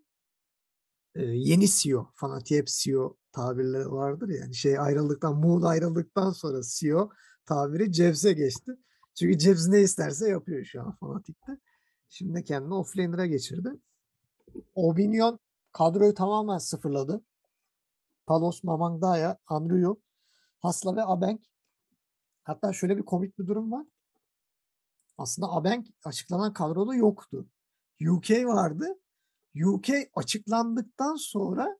[1.15, 2.11] Ee, yeni CEO.
[2.15, 4.37] Fanatik hep CEO tabirleri vardır ya.
[4.37, 7.09] Yani şey ayrıldıktan, Moon ayrıldıktan sonra CEO
[7.45, 8.71] tabiri Cebs'e geçti.
[9.15, 11.57] Çünkü Cebs ne isterse yapıyor şu an Fanatik'te.
[12.09, 13.69] Şimdi kendini offlaner'a geçirdi.
[14.75, 15.39] Obinion
[15.71, 17.21] kadroyu tamamen sıfırladı.
[18.25, 20.01] Palos, Mamangdaya, Andrew,
[20.59, 21.41] Hasla ve Abenk.
[22.43, 23.85] Hatta şöyle bir komik bir durum var.
[25.17, 27.47] Aslında Abenk açıklanan kadroda yoktu.
[28.01, 28.99] UK vardı.
[29.65, 31.77] UK açıklandıktan sonra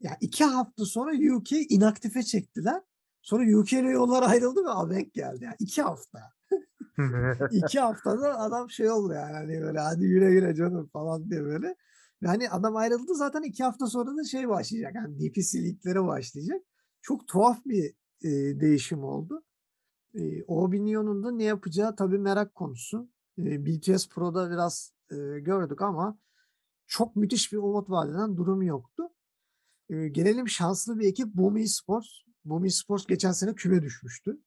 [0.00, 2.82] ya iki hafta sonra UK inaktife çektiler.
[3.22, 5.44] Sonra UK ile yollar ayrıldı ve Abenk geldi.
[5.44, 6.20] Yani iki hafta.
[7.50, 11.76] iki haftada adam şey oldu yani hani böyle hadi güle güle canım falan diye böyle.
[12.22, 14.94] Yani adam ayrıldı zaten iki hafta sonra da şey başlayacak.
[14.94, 16.62] Yani DPC ligleri başlayacak.
[17.02, 19.42] Çok tuhaf bir e, değişim oldu.
[20.14, 23.08] E, Obinion'un da ne yapacağı tabii merak konusu.
[23.38, 26.18] E, BTS Pro'da biraz e, gördük ama
[26.86, 29.02] çok müthiş bir umut vadeden durum yoktu.
[29.88, 32.08] E, gelelim şanslı bir ekip Boom Esports.
[32.44, 34.40] Boom Esports geçen sene küme düşmüştü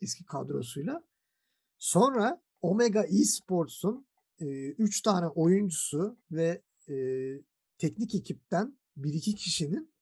[0.00, 1.04] eski kadrosuyla.
[1.78, 4.06] Sonra Omega Esports'un
[4.40, 6.94] 3 tane oyuncusu ve e,
[7.78, 9.94] teknik ekipten bir iki kişinin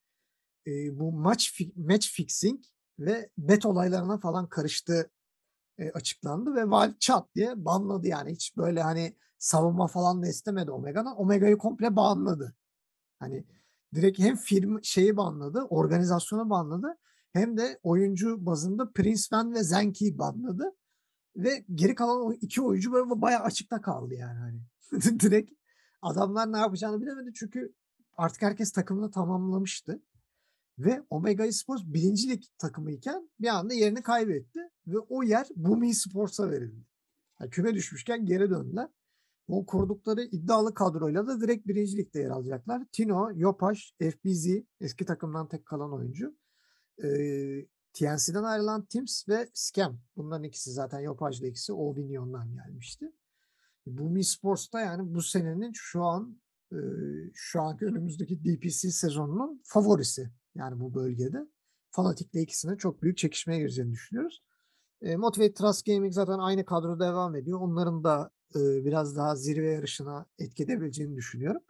[0.67, 2.65] e, bu maç fi- match fixing
[2.99, 5.11] ve bet olaylarına falan karıştığı
[5.79, 10.71] e, açıklandı ve Valve çat diye banladı yani hiç böyle hani savunma falan da istemedi
[10.71, 11.21] Omega'dan.
[11.21, 12.57] Omega'yı komple banladı.
[13.19, 13.45] Hani
[13.95, 16.99] direkt hem firma şeyi banladı, organizasyonu banladı
[17.33, 20.77] hem de oyuncu bazında Prince Van ve Zenki'yi banladı.
[21.37, 24.61] Ve geri kalan iki oyuncu böyle bayağı açıkta kaldı yani hani.
[25.21, 25.53] direkt
[26.03, 27.75] adamlar ne yapacağını bilemedi çünkü
[28.17, 30.03] artık herkes takımını tamamlamıştı.
[30.79, 36.51] Ve Omega Esports birinci lig takımıyken bir anda yerini kaybetti ve o yer Boom Esports'a
[36.51, 36.87] verildi.
[37.41, 38.89] Yani küme düşmüşken geri döndüler.
[39.49, 42.85] O kurdukları iddialı kadroyla da direkt birincilikte yer alacaklar.
[42.93, 44.47] Tino, Yopaş, FBZ
[44.81, 46.37] eski takımdan tek kalan oyuncu.
[47.05, 50.01] Ee, TNC'den ayrılan Tims ve Scam.
[50.17, 53.13] Bunların ikisi zaten Yopaş'la ikisi Ovinion'dan gelmişti.
[53.87, 56.41] Bumi Sports'ta yani bu senenin şu an
[56.73, 56.79] e,
[57.35, 60.31] şu anki önümüzdeki DPC sezonunun favorisi.
[60.55, 61.39] Yani bu bölgede.
[61.91, 64.43] Fanatik'le ikisine çok büyük çekişmeye gireceğini düşünüyoruz.
[65.03, 67.61] E, Motivate Trust Gaming zaten aynı kadro devam ediyor.
[67.61, 71.63] Onların da biraz daha zirve yarışına etki edebileceğini düşünüyorum.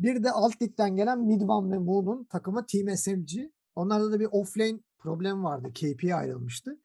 [0.00, 3.30] Bir de alt ligden gelen Midvan ve Moon'un takımı Team SMG.
[3.74, 5.72] Onlarda da bir offlane problem vardı.
[5.74, 6.78] KP ayrılmıştı.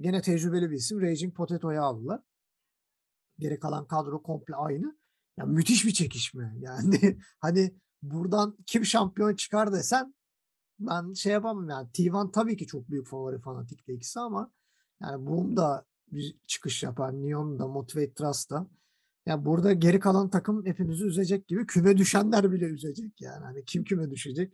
[0.00, 1.00] Gene tecrübeli bir isim.
[1.00, 2.20] Raging Potato'yu aldılar.
[3.38, 4.96] Geri kalan kadro komple aynı.
[5.36, 6.54] Ya müthiş bir çekişme.
[6.60, 10.14] Yani hani buradan kim şampiyon çıkar desen
[10.78, 11.88] ben şey yapamam yani.
[11.88, 14.50] T1 tabii ki çok büyük favori fanatikle ikisi ama
[15.02, 17.12] yani Boom da bir çıkış yapar.
[17.12, 18.66] Neon da Motivate Trust da.
[19.26, 23.44] Yani burada geri kalan takım hepimizi üzecek gibi küme düşenler bile üzecek yani.
[23.44, 24.52] Hani kim küme düşecek?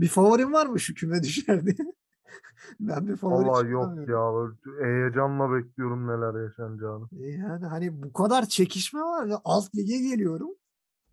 [0.00, 1.92] Bir favorim var mı şu küme düşer diye?
[2.80, 4.84] ben bir favori Vallahi yok ya.
[4.86, 7.08] Heyecanla bekliyorum neler yaşanacağını.
[7.20, 10.50] E Yani hani bu kadar çekişme var ve alt lige geliyorum.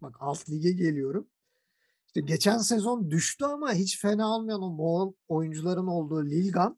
[0.01, 1.28] Bak alt lige geliyorum.
[2.08, 6.78] İşte geçen sezon düştü ama hiç fena olmayan o Moğol oyuncuların olduğu Lilgan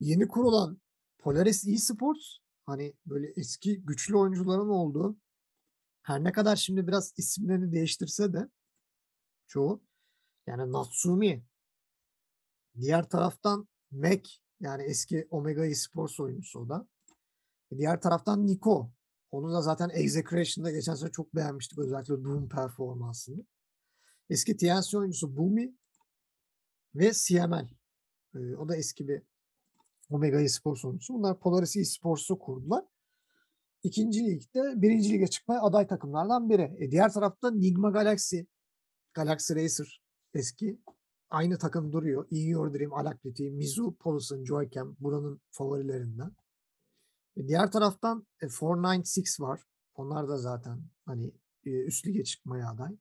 [0.00, 0.78] yeni kurulan
[1.26, 2.36] Polaris eSports
[2.66, 5.16] hani böyle eski güçlü oyuncuların olduğu
[6.02, 8.48] her ne kadar şimdi biraz isimlerini değiştirse de
[9.46, 9.82] çoğu
[10.46, 11.44] yani Natsumi
[12.80, 16.88] diğer taraftan Mac yani eski Omega eSports oyuncusu o da.
[17.76, 18.90] Diğer taraftan Nico.
[19.30, 23.44] Onu da zaten Execration'da geçen sene çok beğenmiştik özellikle Doom performansını.
[24.30, 25.74] Eski TNC oyuncusu Bumi
[26.94, 27.68] ve CML.
[28.34, 29.22] Ee, o da eski bir
[30.10, 31.14] Omega eSports oyuncusu.
[31.14, 32.84] Bunlar Polaris eSports'u kurdular.
[33.82, 36.76] İkinci ligde birinci lige çıkmaya aday takımlardan biri.
[36.78, 38.40] E, diğer tarafta Nigma Galaxy,
[39.14, 40.02] Galaxy Racer
[40.34, 40.80] eski.
[41.30, 42.26] Aynı takım duruyor.
[42.30, 46.30] Your Dream, Alacrity, Mizu, Paulson, Joycam buranın favorilerinden.
[47.36, 49.60] E, diğer taraftan e, 496 var.
[49.94, 51.32] Onlar da zaten hani
[51.64, 52.96] e, üst lige çıkmaya aday.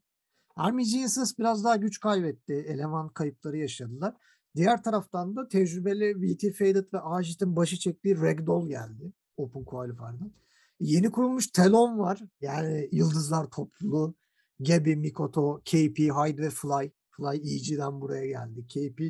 [0.55, 2.53] Army Geniuses biraz daha güç kaybetti.
[2.53, 4.15] Eleman kayıpları yaşadılar.
[4.55, 9.13] Diğer taraftan da tecrübeli VT Faded ve Ajit'in başı çektiği Ragdoll geldi.
[9.37, 10.31] Open Qualifier'dan.
[10.79, 12.19] Yeni kurulmuş Telon var.
[12.41, 14.15] Yani Yıldızlar Topluluğu.
[14.59, 16.91] Gabi, Mikoto, KP, Hyde ve Fly.
[17.09, 18.67] Fly EG'den buraya geldi.
[18.67, 19.01] KP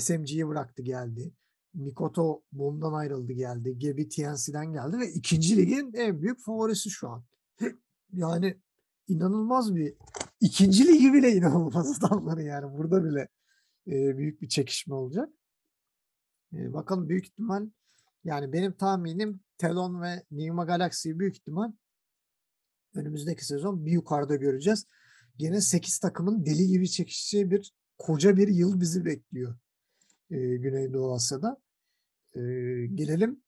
[0.00, 1.32] SMG'yi bıraktı geldi.
[1.74, 3.78] Mikoto Boom'dan ayrıldı geldi.
[3.78, 7.24] Gabi TNC'den geldi ve ikinci ligin en büyük favorisi şu an.
[8.12, 8.60] Yani
[9.08, 9.94] inanılmaz bir
[10.40, 13.28] ikinci ligi bile inanılmaz adamları yani burada bile
[13.86, 15.28] büyük bir çekişme olacak.
[16.52, 17.68] Bakalım büyük ihtimal
[18.24, 21.72] yani benim tahminim Telon ve Nigma Galaxy'yi büyük ihtimal
[22.94, 24.86] önümüzdeki sezon bir yukarıda göreceğiz.
[25.36, 29.54] Gene 8 takımın deli gibi çekişeceği bir koca bir yıl bizi bekliyor
[30.30, 31.56] e, Güneydoğu Asya'da.
[32.34, 32.40] E,
[32.94, 33.42] gelelim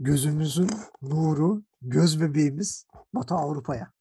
[0.00, 0.70] gözümüzün
[1.02, 3.92] nuru, göz bebeğimiz Batı Avrupa'ya.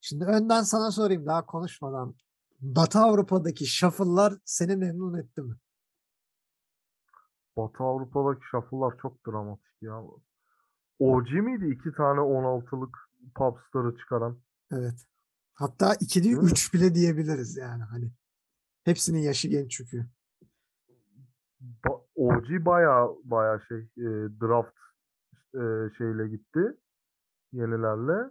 [0.00, 2.14] Şimdi önden sana sorayım daha konuşmadan.
[2.60, 5.54] Batı Avrupa'daki shuffle'lar seni memnun etti mi?
[7.56, 10.02] Batı Avrupa'daki shuffle'lar çok dramatik ya.
[10.98, 12.96] OG miydi iki tane 16'lık
[13.34, 14.40] popstar'ı çıkaran?
[14.72, 15.06] Evet.
[15.54, 16.44] Hatta 2'de Değil mi?
[16.50, 18.12] 3 bile diyebiliriz yani hani.
[18.84, 20.06] Hepsinin yaşı genç çünkü.
[21.84, 24.08] Ba- OG baya baya şey e,
[24.40, 24.76] draft
[25.54, 25.62] e,
[25.98, 26.60] şeyle gitti.
[27.52, 28.30] Yenilerle.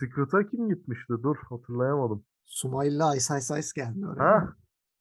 [0.00, 1.12] Secret'a kim gitmişti?
[1.22, 2.24] Dur hatırlayamadım.
[2.48, 4.24] Sumayla Ice Ice Ice geldi oraya.
[4.24, 4.54] Ha,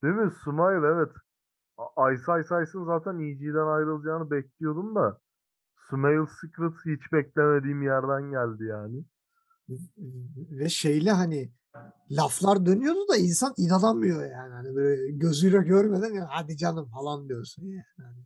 [0.04, 0.32] değil mi?
[0.44, 1.12] Smile evet.
[2.14, 5.20] Ice Ice Ice'ın zaten EG'den ayrılacağını bekliyordum da
[5.90, 9.04] Smile Secret hiç beklemediğim yerden geldi yani.
[10.38, 11.52] Ve şeyle hani
[12.12, 14.54] laflar dönüyordu da insan inanamıyor yani.
[14.54, 17.84] Hani böyle gözüyle görmeden ya hadi canım falan diyorsun yani.
[17.98, 18.26] Hani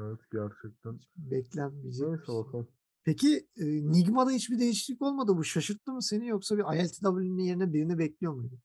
[0.00, 1.00] Evet gerçekten.
[1.16, 2.34] beklenmeyecek Neyse şey.
[2.34, 2.68] bakalım.
[3.04, 5.36] Peki e, Nigma'da hiçbir değişiklik olmadı.
[5.36, 8.58] Bu şaşırttı mı seni yoksa bir ILTW'nin yerine birini bekliyor muydun?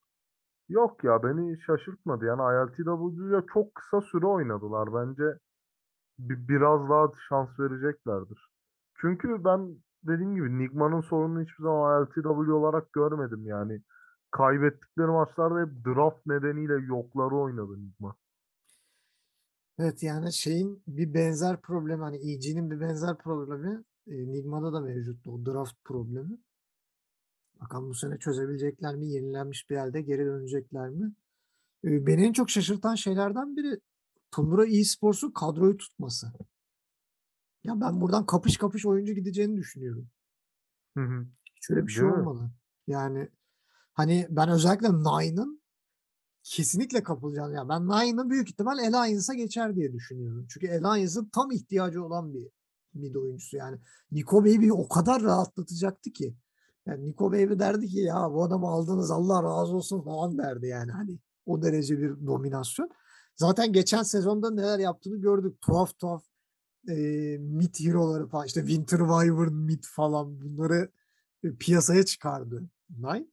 [0.69, 2.25] Yok ya beni şaşırtmadı.
[2.25, 4.93] Yani ILTW'ya çok kısa süre oynadılar.
[4.93, 5.39] Bence
[6.19, 8.49] bi- biraz daha şans vereceklerdir.
[8.95, 13.81] Çünkü ben dediğim gibi Nigma'nın sorununu hiçbir zaman ILTW olarak görmedim yani.
[14.31, 18.15] Kaybettikleri maçlarda hep draft nedeniyle yokları oynadı Nigma.
[19.79, 25.31] Evet yani şeyin bir benzer problemi hani EG'nin bir benzer problemi e, Nigma'da da mevcuttu
[25.31, 26.37] o draft problemi.
[27.61, 29.07] Bakalım bu sene çözebilecekler mi?
[29.07, 31.13] Yenilenmiş bir halde geri dönecekler mi?
[31.83, 33.79] E, beni en çok şaşırtan şeylerden biri
[34.31, 36.31] Tundra eSports'un kadroyu tutması.
[37.63, 40.09] Ya ben buradan kapış kapış oyuncu gideceğini düşünüyorum.
[40.97, 41.27] Hı hı.
[41.61, 42.19] Şöyle bir şey Değil mi?
[42.19, 42.51] olmalı.
[42.87, 43.29] Yani
[43.93, 45.61] hani ben özellikle Nine'ın
[46.43, 50.45] kesinlikle kapılacağını ya ben Nine'ın büyük ihtimal Alliance'a geçer diye düşünüyorum.
[50.49, 52.47] Çünkü Alliance'ın tam ihtiyacı olan bir
[52.95, 53.77] mid oyuncusu yani.
[54.11, 56.35] Nico Baby'yi o kadar rahatlatacaktı ki.
[56.85, 60.91] Yani Nico Baby derdi ki ya bu adamı aldınız Allah razı olsun falan derdi yani
[60.91, 62.89] hani o derece bir dominasyon.
[63.35, 65.61] Zaten geçen sezonda neler yaptığını gördük.
[65.61, 66.23] Tuhaf tuhaf
[66.89, 66.93] e,
[67.37, 70.91] mid hero'ları falan işte Winter Wyvern mid falan bunları
[71.43, 73.27] e, piyasaya çıkardı Nine.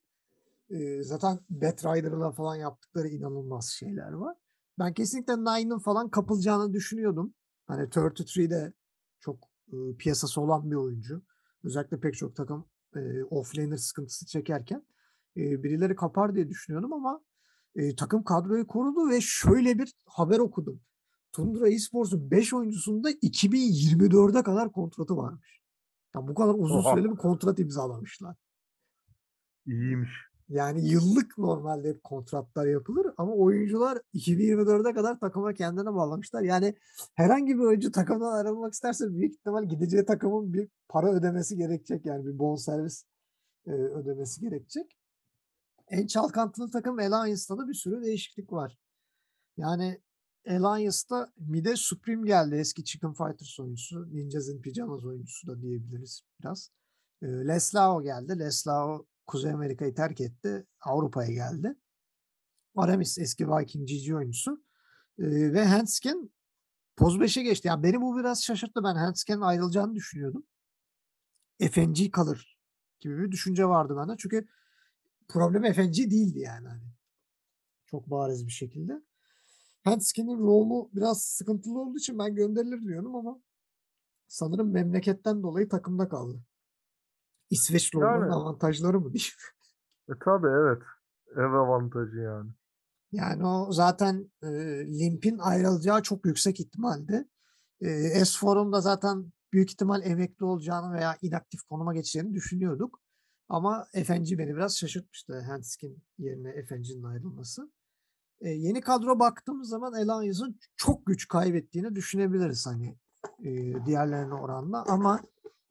[0.70, 4.36] E, zaten Batrider'la falan yaptıkları inanılmaz şeyler var.
[4.78, 7.34] Ben kesinlikle Nine'ın falan kapılacağını düşünüyordum.
[7.66, 8.72] Hani 33'de
[9.20, 11.22] çok e, piyasası olan bir oyuncu.
[11.64, 12.64] Özellikle pek çok takım
[12.96, 14.86] e, offlaner sıkıntısı çekerken
[15.36, 17.20] e, birileri kapar diye düşünüyordum ama
[17.76, 20.80] e, takım kadroyu korudu ve şöyle bir haber okudum.
[21.32, 25.60] Tundra Esports'un 5 oyuncusunda 2024'e kadar kontratı varmış.
[26.14, 26.94] Ya bu kadar uzun Oha.
[26.94, 28.36] süreli bir kontrat imzalamışlar.
[29.66, 30.31] İyiymiş.
[30.52, 36.42] Yani yıllık normalde hep kontratlar yapılır ama oyuncular 2024'e kadar takıma kendine bağlamışlar.
[36.42, 36.74] Yani
[37.14, 42.06] herhangi bir oyuncu takımdan ayrılmak isterse büyük ihtimal gideceği takımın bir para ödemesi gerekecek.
[42.06, 43.04] Yani bir bonservis
[43.66, 44.98] e, ödemesi gerekecek.
[45.88, 48.78] En çalkantılı takım Alliance'da da bir sürü değişiklik var.
[49.56, 50.00] Yani
[50.48, 52.54] Alliance'da mid'e Supreme geldi.
[52.54, 54.14] Eski Chicken Fighters oyuncusu.
[54.14, 56.70] Ninjas in Pyjamas oyuncusu da diyebiliriz biraz.
[57.22, 58.38] E, Leslao geldi.
[58.38, 60.66] Leslao Kuzey Amerika'yı terk etti.
[60.80, 61.74] Avrupa'ya geldi.
[62.76, 64.64] Aramis eski Viking GG oyuncusu.
[65.18, 66.30] E, ve Hansken
[66.96, 67.68] Poz 5'e geçti.
[67.68, 68.84] Yani beni bu biraz şaşırttı.
[68.84, 70.46] Ben Hansken'in ayrılacağını düşünüyordum.
[71.70, 72.58] FNG kalır
[73.00, 74.12] gibi bir düşünce vardı bende.
[74.18, 74.48] Çünkü
[75.28, 76.68] problem FNG değildi yani.
[76.68, 76.82] Hani.
[77.86, 79.02] Çok bariz bir şekilde.
[79.84, 83.40] Hansken'in role'u biraz sıkıntılı olduğu için ben gönderilir diyorum ama
[84.28, 86.42] sanırım memleketten dolayı takımda kaldı.
[87.52, 89.32] İsveç role'unun Yani- avantajları mı diyeyim.
[90.08, 90.82] E tabi evet.
[91.36, 92.50] Ev avantajı yani.
[93.12, 94.48] Yani o zaten e,
[94.98, 97.28] Limp'in ayrılacağı çok yüksek ihtimaldi.
[97.80, 97.86] E,
[98.20, 103.00] S4'un da zaten büyük ihtimal emekli olacağını veya inaktif konuma geçeceğini düşünüyorduk.
[103.48, 105.40] Ama FNG beni biraz şaşırtmıştı.
[105.40, 107.72] Hanskin yerine FNG'nin ayrılması.
[108.40, 112.98] E, yeni kadro baktığımız zaman Alliance'ın çok güç kaybettiğini düşünebiliriz hani
[113.44, 114.84] e, diğerlerine oranla.
[114.88, 115.20] Ama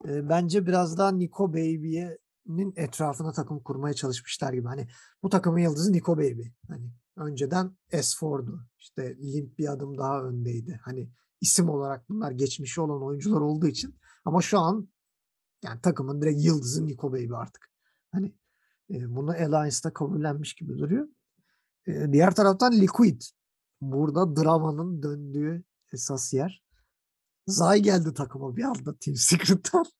[0.07, 4.67] e, bence biraz daha Nico Baby'nin etrafına takım kurmaya çalışmışlar gibi.
[4.67, 4.87] Hani
[5.23, 6.43] bu takımın yıldızı Nico Baby.
[6.67, 8.67] Hani önceden S4'du.
[8.79, 10.79] İşte Limp bir adım daha öndeydi.
[10.83, 11.09] Hani
[11.41, 13.95] isim olarak bunlar geçmişi olan oyuncular olduğu için.
[14.25, 14.89] Ama şu an
[15.63, 17.71] yani takımın direkt yıldızı Nico Baby artık.
[18.11, 18.35] Hani
[18.89, 21.07] e, bunu Alliance'da kabullenmiş gibi duruyor.
[21.87, 23.21] E, diğer taraftan Liquid.
[23.81, 26.63] Burada dramanın döndüğü esas yer.
[27.47, 29.85] Zay geldi takıma bir anda Team Secret'tan.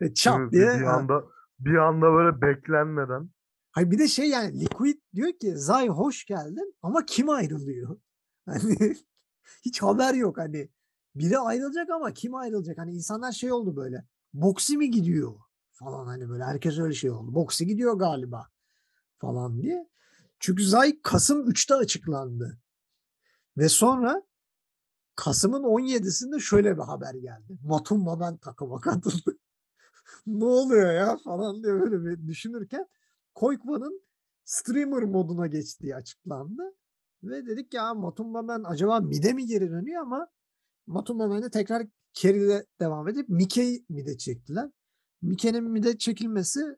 [0.00, 0.62] E, çat Evet, diye.
[0.80, 1.24] bir anda
[1.58, 3.30] bir anda böyle beklenmeden.
[3.70, 7.96] Hayır bir de şey yani Liquid diyor ki Zay hoş geldin ama kim ayrılıyor?
[8.46, 8.96] Hani
[9.64, 10.68] hiç haber yok hani.
[11.14, 12.78] Biri ayrılacak ama kim ayrılacak?
[12.78, 14.04] Hani insanlar şey oldu böyle.
[14.34, 15.34] Boxy mi gidiyor?
[15.72, 17.34] Falan hani böyle herkes öyle şey oldu.
[17.34, 18.48] Boxy gidiyor galiba
[19.18, 19.88] falan diye.
[20.40, 22.58] Çünkü Zay Kasım 3'te açıklandı.
[23.56, 24.22] Ve sonra
[25.18, 27.58] Kasım'ın 17'sinde şöyle bir haber geldi.
[27.64, 29.38] Matumba ben takıma katıldı.
[30.26, 32.86] ne oluyor ya falan diye böyle bir düşünürken
[33.34, 34.02] Koykman'ın
[34.44, 36.62] streamer moduna geçtiği açıklandı.
[37.22, 40.28] Ve dedik ya Matumba ben acaba mid'e mi geri dönüyor ama
[40.86, 44.70] Matumba beni tekrar carry'de devam edip Mike'yi mid'e çektiler.
[45.22, 46.76] Mike'nin mid'e çekilmesi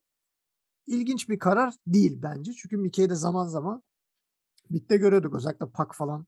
[0.86, 2.52] ilginç bir karar değil bence.
[2.52, 3.82] Çünkü Mike'yi de zaman zaman
[4.70, 5.34] mid'de görüyorduk.
[5.34, 6.26] Özellikle Pak falan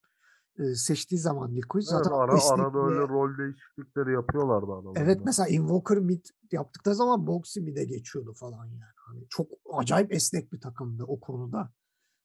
[0.59, 1.53] e, seçtiği zaman.
[1.55, 5.01] Evet, Zaten o ara, esnekliğe- öyle rol değişiklikleri yapıyorlardı adamlar.
[5.03, 8.93] Evet mesela Invoker mid yaptıkları zaman Boxy mid'e geçiyordu falan yani.
[8.97, 11.73] Hani çok acayip esnek bir takımdı o konuda.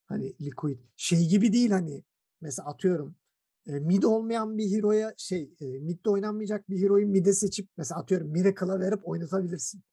[0.05, 2.03] Hani Liquid şey gibi değil hani
[2.41, 3.15] mesela atıyorum
[3.65, 9.07] mid olmayan bir hero'ya şey midde oynanmayacak bir hero'yu mid'e seçip mesela atıyorum Miracle'a verip
[9.07, 9.83] oynatabilirsin.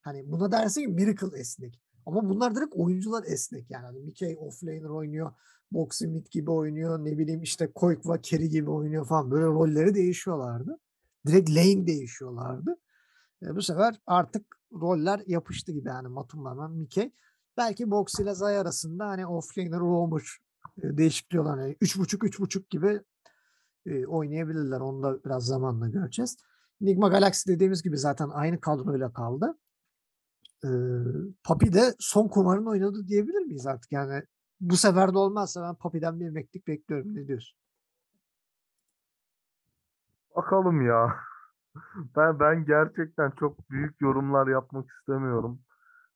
[0.00, 1.80] Hani buna dersin ki Miracle esnek.
[2.06, 3.86] Ama bunlar direkt oyuncular esnek yani.
[3.86, 5.32] Hani Mickey offlaner oynuyor.
[6.00, 7.04] Mid gibi oynuyor.
[7.04, 9.30] Ne bileyim işte Koykva carry gibi oynuyor falan.
[9.30, 10.78] Böyle rolleri değişiyorlardı.
[11.26, 12.76] Direkt lane değişiyorlardı.
[13.42, 17.12] E, bu sefer artık roller yapıştı gibi yani Matumba Mickey.
[17.56, 20.22] Belki Box ile Zay arasında hani offlaner roamer
[20.82, 23.00] e, değişikliği olan yani 3.5 3.5 gibi
[23.86, 24.80] e, oynayabilirler.
[24.80, 26.36] Onu da biraz zamanla göreceğiz.
[26.82, 29.58] Enigma Galaxy dediğimiz gibi zaten aynı kadroyla kaldı.
[30.64, 30.70] E,
[31.44, 33.92] Papi de son kumarını oynadı diyebilir miyiz artık?
[33.92, 34.22] Yani
[34.62, 37.14] bu sefer de olmazsa ben Papi'den bir emeklilik bekliyorum.
[37.14, 37.58] Ne diyorsun?
[40.36, 41.16] Bakalım ya.
[42.16, 45.60] Ben ben gerçekten çok büyük yorumlar yapmak istemiyorum.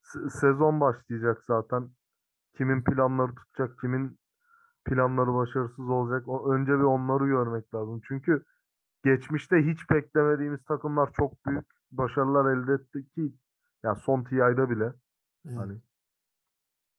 [0.02, 1.90] Se- sezon başlayacak zaten.
[2.56, 4.18] Kimin planları tutacak, kimin
[4.84, 6.28] planları başarısız olacak.
[6.28, 8.00] O, önce bir onları görmek lazım.
[8.08, 8.44] Çünkü
[9.04, 13.32] geçmişte hiç beklemediğimiz takımlar çok büyük başarılar elde etti ki
[13.82, 14.92] yani son TI'de bile.
[15.46, 15.58] Evet.
[15.58, 15.80] Hani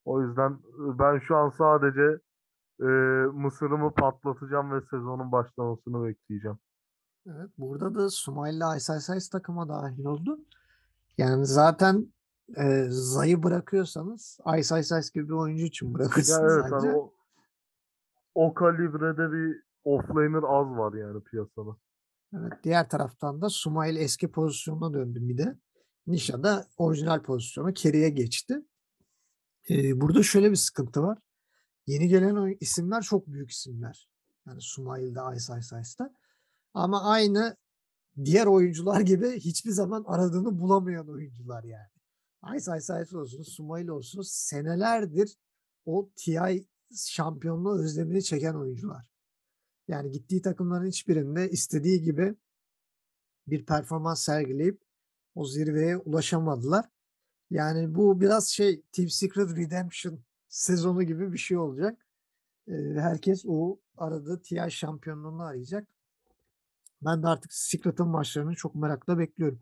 [0.07, 2.19] o yüzden e, ben şu an sadece
[2.79, 2.85] e,
[3.33, 6.57] mısırımı patlatacağım ve sezonun başlamasını bekleyeceğim.
[7.27, 10.39] Evet, burada da Sumayla Ice takıma dahil oldu.
[11.17, 12.13] Yani zaten
[12.57, 16.87] e, Zay'ı bırakıyorsanız Ice gibi bir oyuncu için bırakırsınız evet bence.
[16.87, 17.13] hani o,
[18.35, 21.77] o kalibrede bir offlaner az var yani piyasada.
[22.33, 25.57] Evet, diğer taraftan da Sumail eski pozisyonuna döndü bir de.
[26.07, 28.65] Nisha da orijinal pozisyona Kerry'e geçti.
[29.69, 31.17] Burada şöyle bir sıkıntı var.
[31.87, 34.09] Yeni gelen isimler çok büyük isimler.
[34.47, 36.13] Yani Sumail'de, Ice'da.
[36.73, 37.57] Ama aynı
[38.25, 41.89] diğer oyuncular gibi hiçbir zaman aradığını bulamayan oyuncular yani.
[42.57, 45.37] Ice olsun, Sumail olsun senelerdir
[45.85, 49.05] o TI şampiyonluğu özlemini çeken oyuncular.
[49.87, 52.35] Yani gittiği takımların hiçbirinde istediği gibi
[53.47, 54.81] bir performans sergileyip
[55.35, 56.85] o zirveye ulaşamadılar.
[57.51, 62.07] Yani bu biraz şey Team Secret Redemption sezonu gibi bir şey olacak.
[62.67, 65.87] Ee, herkes o aradığı TI şampiyonluğunu arayacak.
[67.01, 69.59] Ben de artık Secret'ın maçlarını çok merakla bekliyorum.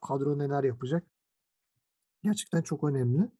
[0.00, 1.06] Kadro neler yapacak.
[2.22, 3.30] Gerçekten çok önemli.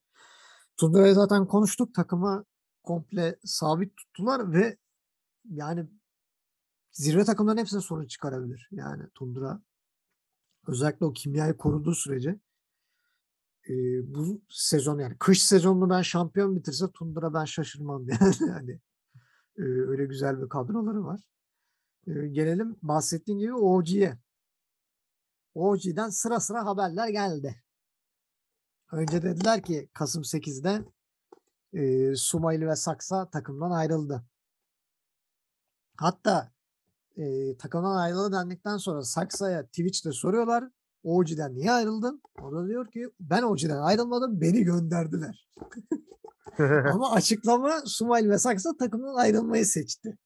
[0.77, 1.95] Tundra'ya zaten konuştuk.
[1.95, 2.45] Takımı
[2.83, 4.77] komple sabit tuttular ve
[5.51, 5.87] yani
[6.93, 8.69] zirve takımların hepsine sorun çıkarabilir.
[8.71, 9.61] Yani Tundra
[10.67, 12.39] özellikle o kimyayı koruduğu sürece
[13.69, 13.75] e,
[14.15, 18.35] bu sezon yani kış sezonunu ben şampiyon bitirse Tundra ben şaşırmam yani.
[18.49, 18.81] yani
[19.59, 21.21] e, öyle güzel bir kadroları var.
[22.07, 24.19] E, gelelim bahsettiğim gibi OG'ye.
[25.55, 27.63] OG'den sıra sıra haberler geldi.
[28.93, 30.85] Önce dediler ki Kasım 8'de
[31.73, 34.25] e, Sumaylı ve Saksa takımdan ayrıldı.
[35.97, 36.53] Hatta
[37.17, 40.71] e, takımdan ayrıldı dendikten sonra Saksa'ya Twitch'te soruyorlar.
[41.05, 42.23] OG'den niye ayrıldın?
[42.43, 45.49] O da diyor ki ben OG'den ayrılmadım beni gönderdiler.
[46.93, 50.19] Ama açıklama Sumaylı ve Saksa takımdan ayrılmayı seçti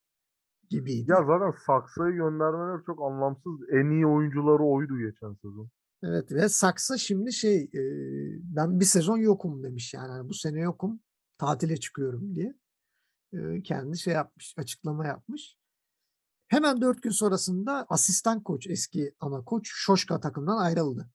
[0.71, 1.11] gibiydi.
[1.11, 3.61] Ya zaten Saksa'yı göndermeler çok anlamsız.
[3.73, 5.69] En iyi oyuncuları oydu geçen sezon.
[6.03, 7.83] Evet ve Saksa şimdi şey e,
[8.57, 11.01] ben bir sezon yokum demiş yani Hani bu sene yokum
[11.39, 12.55] tatile çıkıyorum diye
[13.33, 15.58] e, kendi şey yapmış açıklama yapmış.
[16.49, 21.11] Hemen dört gün sonrasında asistan koç eski ana koç Şoşka takımdan ayrıldı.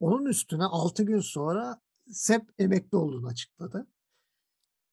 [0.00, 3.86] Onun üstüne 6 gün sonra Sep emekli olduğunu açıkladı.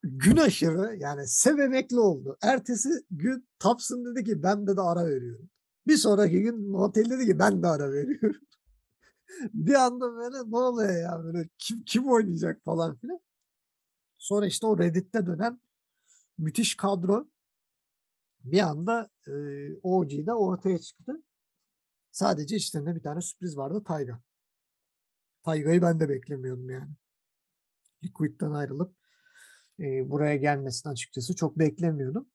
[0.03, 2.37] Gün aşırı yani Sep emekli oldu.
[2.41, 5.49] Ertesi gün Thompson dedi ki ben de, de ara veriyorum.
[5.87, 8.41] Bir sonraki gün Notel dedi ki ben de ara veriyorum.
[9.53, 13.19] bir anda böyle ne oluyor ya böyle kim, kim oynayacak falan filan.
[14.17, 15.61] Sonra işte o Reddit'te dönen
[16.37, 17.30] müthiş kadro
[18.43, 19.31] bir anda e,
[19.83, 21.23] OG'de ortaya çıktı.
[22.11, 24.21] Sadece içlerinde bir tane sürpriz vardı Tayga.
[25.43, 26.91] Tayga'yı ben de beklemiyordum yani.
[28.03, 28.95] Liquid'den ayrılıp
[29.79, 32.29] e, buraya gelmesini açıkçası çok beklemiyordum.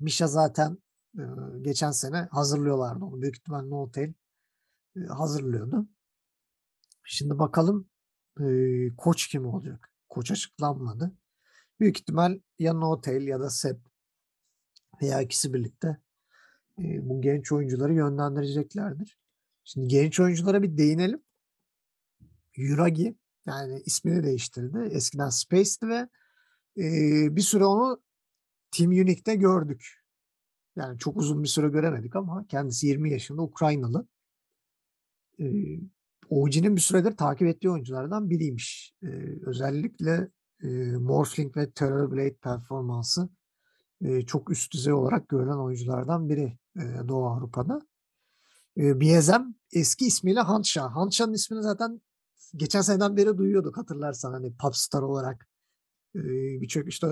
[0.00, 0.78] Misha zaten
[1.18, 1.22] e,
[1.60, 3.22] geçen sene hazırlıyorlardı onu.
[3.22, 4.14] Büyük ihtimalle No Hotel
[4.96, 5.88] e, hazırlıyordu.
[7.04, 7.90] Şimdi bakalım
[8.40, 8.46] e,
[8.96, 9.92] koç kim olacak?
[10.08, 11.12] Koç açıklanmadı.
[11.80, 13.91] Büyük ihtimal ya No Hotel ya da Sep
[15.02, 15.96] veya ikisi birlikte
[16.78, 19.18] e, bu genç oyuncuları yönlendireceklerdir.
[19.64, 21.22] Şimdi genç oyunculara bir değinelim.
[22.56, 23.14] Yuragi
[23.46, 24.78] yani ismini değiştirdi.
[24.90, 26.08] Eskiden Space'ti ve
[26.78, 26.86] e,
[27.36, 28.02] bir süre onu
[28.70, 30.02] Team Unique'de gördük.
[30.76, 34.06] Yani çok uzun bir süre göremedik ama kendisi 20 yaşında Ukraynalı.
[35.40, 35.44] E,
[36.28, 38.94] OG'nin bir süredir takip ettiği oyunculardan biriymiş.
[39.02, 39.06] E,
[39.46, 40.28] özellikle
[40.62, 43.28] e, Morphling ve Terrorblade performansı
[44.04, 47.80] e, çok üst düzey olarak görülen oyunculardan biri e, Doğu Avrupa'da.
[48.76, 50.94] E, Biezem eski ismiyle Hansha.
[50.96, 52.00] Hansha'nın ismini zaten
[52.56, 55.48] geçen seneden beri duyuyorduk hatırlarsan hani Popstar olarak
[56.14, 56.20] e,
[56.60, 57.06] birçok işte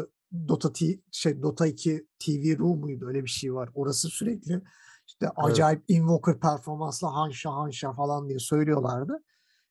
[0.49, 3.71] Dota T, şey Dota 2 TV Room muydu öyle bir şey var.
[3.75, 4.63] Orası sürekli
[5.07, 9.23] işte acayip Invoker performansla Hansha Hansha falan diye söylüyorlardı.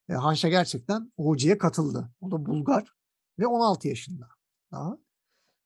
[0.10, 2.12] E, Hansha gerçekten OG'ye katıldı.
[2.22, 2.94] O da Bulgar
[3.40, 4.28] ve 16 yaşında
[4.72, 4.98] daha.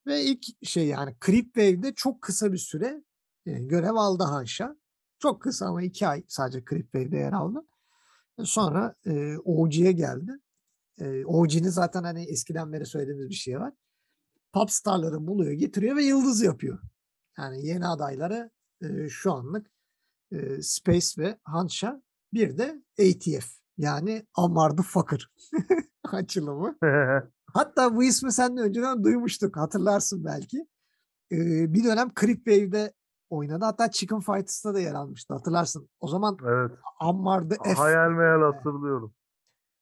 [0.08, 3.04] Ve ilk şey yani Creep Wave'de çok kısa bir süre
[3.45, 4.76] e, görev aldı Hansha.
[5.20, 7.66] Çok kısa ama iki ay sadece Creep Wave'de yer aldı.
[8.39, 10.32] E, Sonra e, OG'ye geldi.
[10.99, 13.74] E, OG'nin zaten hani eskiden beri söylediğimiz bir şey var.
[14.54, 16.80] Popstarları buluyor, getiriyor ve yıldız yapıyor.
[17.38, 18.51] Yani yeni adayları
[18.82, 19.74] e, şu anlık
[20.34, 22.01] Eee, Space ve Hansha.
[22.34, 23.47] Bir de ATF
[23.78, 25.28] yani Ammar the Fucker
[26.04, 26.78] açılımı.
[27.54, 30.58] Hatta bu ismi seninle önceden duymuştuk hatırlarsın belki.
[31.32, 32.93] Eee, bir dönem Creep Wave'de
[33.30, 33.66] oynadı.
[33.66, 35.89] Hatta Chicken Fighters'ta da yer almıştı hatırlarsın.
[35.99, 36.72] O zaman Evet.
[36.99, 37.74] Ammar the F.
[37.74, 39.14] Hayal meyal hatırlıyorum.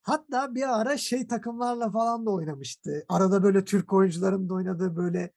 [0.02, 3.06] Hatta bir ara şey takımlarla falan da oynamıştı.
[3.10, 5.32] Arada böyle Türk oyuncuların da oynadığı böyle,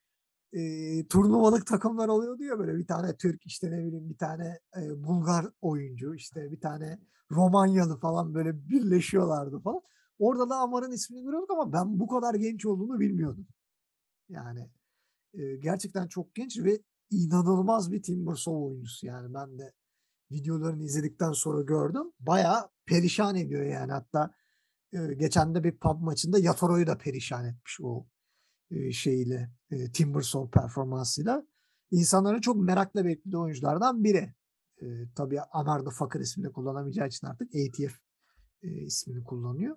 [0.53, 4.91] eee, turnuvalık takımlar oluyordu ya böyle bir tane Türk, işte, ne bileyim, bir tane, eee,
[5.05, 6.99] Bulgar oyuncu, işte, bir tane
[7.31, 9.81] Romanyalı falan böyle birleşiyorlardı falan.
[10.19, 13.47] Orada da Ammar'ın ismini görüyorduk ama ben bu kadar genç olduğunu bilmiyordum.
[14.29, 14.71] Yani,
[15.35, 19.35] eee, gerçekten çok genç ve inanılmaz bir Timbersaw oyuncusu yani.
[19.35, 19.73] Ben de
[20.33, 22.13] videolarını izledikten sonra gördüm.
[22.21, 23.93] Bayağı perişan ediyor yani.
[23.93, 24.31] Hatta,
[24.93, 28.07] eee, geçen de bir pub maçında Yatoro'yu da perişan etmiş o,
[28.71, 31.47] eee, şeyiyle, eee, Timbersaw performansıyla.
[31.91, 34.35] İnsanların çok merakla beklediği oyunculardan biri.
[34.83, 37.95] Eee, tabii Ammar the Fucker ismini kullanamayacağı için artık ATF,
[38.63, 39.77] eee, ismini kullanıyor.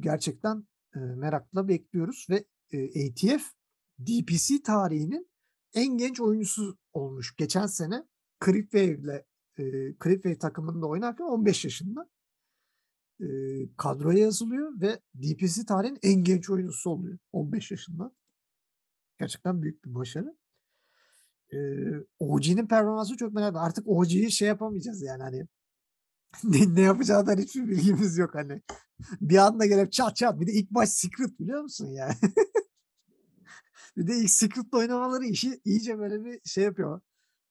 [0.00, 2.44] Gerçekten, merakla bekliyoruz ve,
[2.74, 3.44] ATF
[4.00, 5.30] DPC tarihinin
[5.74, 7.36] en genç oyuncusu olmuş.
[7.36, 8.04] Geçen sene
[8.44, 9.24] Creep Wave'le,
[9.58, 12.08] eee, Creep Wave takımında oynarken 15 yaşında.
[13.76, 18.12] Kadroya yazılıyor ve DPC tarihinin en genç oyuncusu oluyor 15 yaşında.
[19.18, 20.36] Gerçekten büyük bir başarı.
[21.52, 25.46] Eee, OG'nin performansı çok merak Artık OG'yi şey yapamayacağız yani hani
[26.44, 28.62] ne ne yapacağından hiçbir bilgimiz yok hani.
[29.20, 32.14] Bir anda gelip çat çat bir de ilk maç Secret biliyor musun yani?
[33.96, 37.00] Bir de ilk Secret'la oynamaları işi iyice böyle bir şey yapıyor.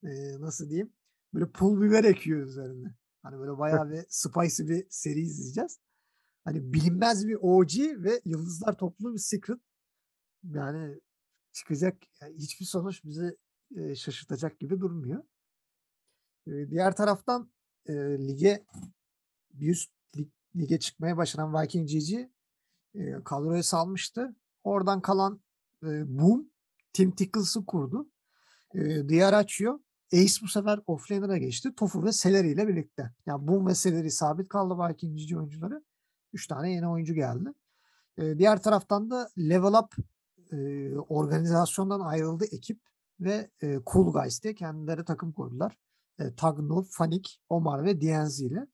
[0.03, 0.93] Eee, nasıl diyeyim?
[1.33, 2.95] Böyle pul biber ekiyor üzerine.
[3.23, 5.79] Hani böyle bayağı bir spicy bir seri izleyeceğiz.
[6.45, 9.59] Hani bilinmez bir OG ve yıldızlar topluluğu bir Secret.
[10.43, 10.99] Yani
[11.53, 13.37] çıkacak yani hiçbir sonuç bizi,
[13.71, 15.23] eee, şaşırtacak gibi durmuyor.
[16.47, 17.51] Eee, diğer taraftan,
[17.87, 18.65] eee, lige
[19.53, 22.29] bir üst lig lige çıkmaya başaran Viking GG,
[22.95, 24.35] eee, kadroya salmıştı.
[24.63, 25.41] Oradan kalan,
[25.83, 26.49] eee, Boom
[26.93, 28.09] Team Tickles'ı kurdu.
[28.75, 29.81] Eee, Diaracho,
[30.13, 31.75] Ace bu sefer offlaner'a geçti.
[31.75, 33.11] Tofu ve Celery ile birlikte.
[33.25, 35.83] Yani Boom ve Celery sabit kaldı Viking GG oyuncuları.
[36.33, 37.49] 3 tane yeni oyuncu geldi.
[38.17, 39.95] Eee, diğer taraftan da Level Up,
[40.51, 42.79] eee, organizasyondan ayrıldı ekip
[43.19, 45.77] ve, eee, Cool Guys diye kendileri takım kurdular.
[46.19, 48.67] Eee, Tagno, Fanik, Omar ve DNZ ile.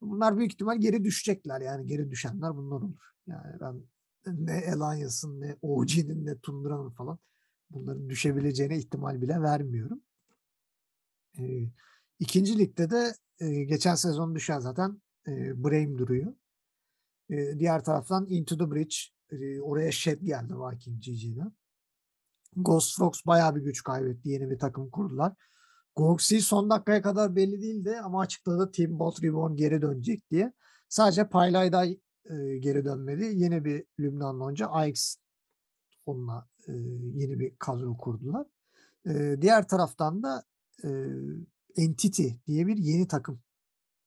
[0.00, 3.12] Bunlar büyük ihtimal geri düşecekler yani geri düşenler bunlar olur.
[3.26, 3.82] Yani ben
[4.46, 7.18] ne Alliance'ın ne OG'nin ne Tundra'nın falan
[7.70, 10.00] bunların düşebileceğine ihtimal bile vermiyorum.
[11.38, 11.70] Eee,
[12.18, 12.58] 2.
[12.58, 16.34] ligde de, eee, geçen sezon düşen zaten, eee, Brame duruyor.
[17.30, 18.96] Eee, diğer taraftan Into the Breach,
[19.32, 21.52] eee, oraya Shed geldi Viking GG'den.
[22.56, 24.28] Ghost Frogs bayağı bir güç kaybetti.
[24.28, 25.32] Yeni bir takım kurdular.
[25.96, 30.52] Goxi son dakikaya kadar belli değildi ama açıkladı Team Bolt Reborn geri dönecek diye.
[30.88, 31.98] Sadece Paylayday,
[32.30, 33.24] eee, geri dönmedi.
[33.34, 35.16] Yeni bir Lübnanlı oyuncu Aix
[36.06, 36.74] onunla, eee,
[37.14, 38.46] yeni bir kadro kurdular.
[39.06, 40.44] Eee, diğer taraftan da,
[40.84, 41.08] eee,
[41.76, 43.40] Entity diye bir yeni takım,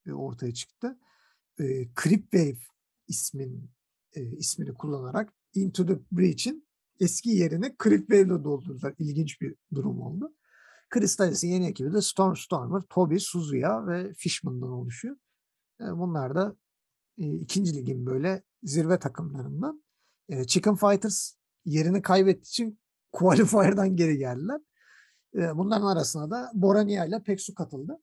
[0.06, 0.98] eee, ortaya çıktı.
[1.60, 2.58] Eee, Creep Wave
[3.08, 3.70] ismin
[4.16, 6.68] eee, ismini kullanarak Into the Breach'in
[7.00, 8.94] eski yerini Creep Wave'le doldurdular.
[8.98, 10.34] İlginç bir durum oldu.
[10.94, 15.16] Crystalis'in yeni ekibi de Stormstormer, Toby, Suzuya ve Fishman'dan oluşuyor.
[15.80, 16.56] Eee, bunlar da,
[17.16, 17.76] eee, 2.
[17.76, 19.82] ligin böyle zirve takımlarından.
[20.28, 21.32] Eee, Chicken Fighters
[21.64, 22.78] yerini kaybettiği için
[23.12, 24.60] Qualifier'dan geri geldiler.
[25.34, 27.98] Bunların arasına da Borania ile Peksu katıldı.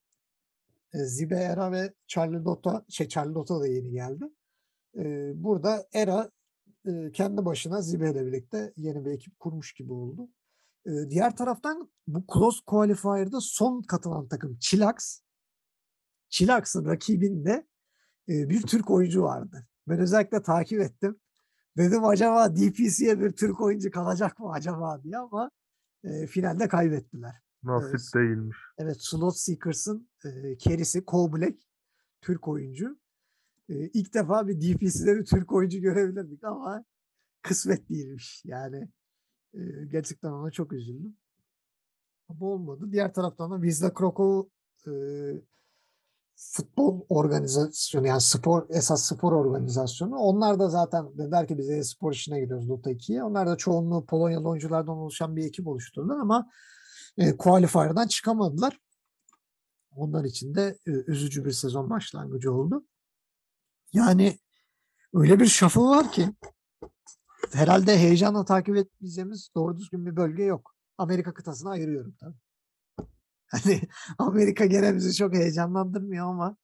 [0.92, 4.24] Zibe Era ve Charlie Dota, şey Charlie Dota da yeni geldi.
[5.42, 6.30] Burada Era,
[7.12, 10.28] kendi başına Zibe ile birlikte yeni bir ekip kurmuş gibi oldu.
[10.86, 15.20] Eee, diğer taraftan bu Close Qualifier'da son katılan takım Chillax.
[16.28, 17.66] Chillax'ın rakibinde,
[18.28, 19.66] eee, bir Türk oyuncu vardı.
[19.88, 21.20] Ben özellikle takip ettim.
[21.76, 25.50] Dedim acaba DPC'ye bir Türk oyuncu kalacak mı acaba diye ama,
[26.04, 27.34] eee, finalde kaybettiler.
[27.62, 28.56] Nasip s değilmiş.
[28.78, 30.08] Evet, Slot Seekers'ın,
[30.58, 31.58] carry'si Cole Black
[32.20, 32.98] Türk oyuncu.
[33.68, 36.84] Eee, ilk defa bir DPC'de bir Türk oyuncu görebilirdik ama
[37.42, 38.42] kısmet değilmiş.
[38.44, 38.88] Yani,
[39.54, 41.16] eee, gerçekten ona çok üzüldüm.
[42.28, 42.88] Ama olmadı.
[42.92, 44.50] Diğer taraftan da Wisla Krakow,
[44.86, 45.42] eee,
[46.36, 50.16] futbol organizasyonu yani spor esas spor organizasyonu.
[50.16, 53.24] Onlar da zaten dediler ki biz e-spor işine giriyoruz Dota 2'ye.
[53.24, 56.50] Onlar da çoğunluğu Polonyalı oyunculardan oluşan bir ekip oluşturdular ama,
[57.18, 58.80] eee, Qualifier'dan çıkamadılar.
[59.96, 62.84] Onlar için de, eee, üzücü bir sezon başlangıcı oldu.
[63.92, 64.38] Yani
[65.14, 66.30] öyle bir shuffle var ki
[67.52, 70.74] herhâlde heyecanla takip etmeyeceğimiz doğru düzgün bir bölge yok.
[70.98, 72.36] Amerika kıtasını ayırıyorum tabii.
[73.46, 73.80] Hani
[74.18, 76.56] Amerika gene bizi çok heyecanlandırmıyor ama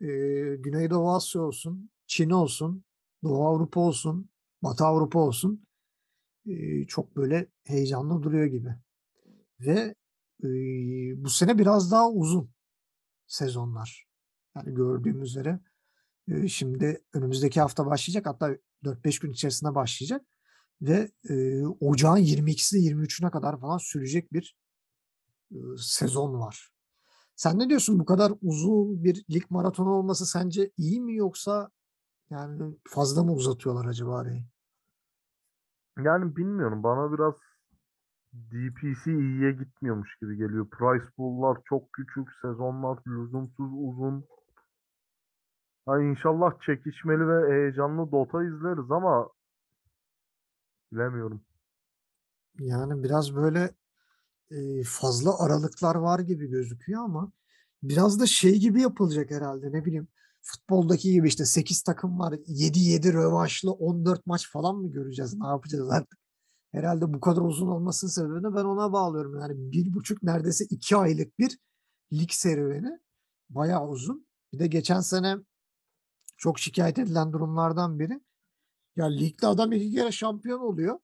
[0.00, 2.84] eee, Güneydoğu Asya olsun, Çin olsun,
[3.24, 4.30] Doğu Avrupa olsun,
[4.62, 5.66] Batı Avrupa olsun
[6.46, 8.76] eee, çok böyle heyecanlı duruyor gibi.
[9.60, 9.94] Ve
[10.44, 12.50] eee, bu sene biraz daha uzun
[13.26, 14.06] sezonlar.
[14.56, 15.60] Yani gördüğüm üzere
[16.48, 20.26] şimdi önümüzdeki hafta başlayacak hatta 4-5 gün içerisinde başlayacak
[20.82, 24.56] ve eee, ocağın 22'sine 23'üne kadar falan sürecek bir
[25.52, 26.70] ııı, sezon var.
[27.36, 27.98] Sen ne diyorsun?
[27.98, 31.70] Bu kadar uzun bir lig maratonu olması sence iyi mi yoksa
[32.30, 34.44] yani fazla mı uzatıyorlar acaba arayı?
[35.98, 36.82] Yani bilmiyorum.
[36.82, 37.34] Bana biraz
[38.32, 40.70] DPC iyiye gitmiyormuş gibi geliyor.
[40.70, 44.24] Price pool'lar çok küçük, sezonlar lüzumsuz uzun.
[45.86, 49.28] Ha inşallah çekişmeli ve heyecanlı Dota izleriz ama
[50.92, 51.40] bilemiyorum.
[52.58, 53.70] Yani biraz böyle
[54.86, 57.32] fazla aralıklar var gibi gözüküyor ama
[57.82, 60.08] biraz da şey gibi yapılacak herhalde ne bileyim
[60.42, 65.34] futboldaki gibi işte 8 takım var 7-7 rövanşlı 14 maç falan mı göreceğiz?
[65.40, 66.18] Ne yapacağız artık?
[66.72, 69.40] Herhalde bu kadar uzun olmasının sebebini ben ona bağlıyorum.
[69.40, 71.58] Yani bir buçuk neredeyse iki aylık bir
[72.12, 73.00] lig serüveni.
[73.50, 74.26] Bayağı uzun.
[74.52, 75.36] Bir de geçen sene
[76.40, 78.20] çok şikayet edilen durumlardan biri.
[78.96, 80.98] Ya ligde adam iki kere şampiyon oluyor.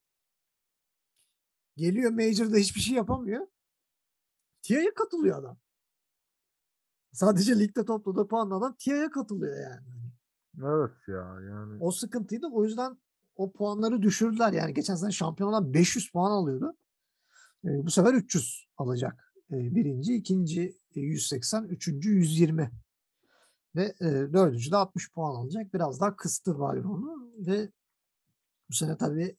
[1.76, 3.47] Geliyor Major'da hiçbir şey yapamıyor.
[4.62, 5.59] TIA'ya katılıyor adam.
[7.12, 9.87] Sadece ligde topladığı puanla adam TIA'ya katılıyor yani.
[10.59, 11.76] Evet ya yani.
[11.80, 12.47] O sıkıntıydı.
[12.53, 12.99] O yüzden
[13.37, 14.53] o puanları düşürdüler.
[14.53, 16.76] Yani geçen sene şampiyon olan 500 puan alıyordu.
[17.64, 19.34] Eee, bu sefer 300 alacak.
[19.51, 22.70] Eee, birinci, ikinci e, 180, üçüncü 120
[23.77, 25.74] ve eee, dördüncü de 60 puan alacak.
[25.74, 27.70] Biraz daha kıstı Valve onu ve
[28.70, 29.37] bu sene tabii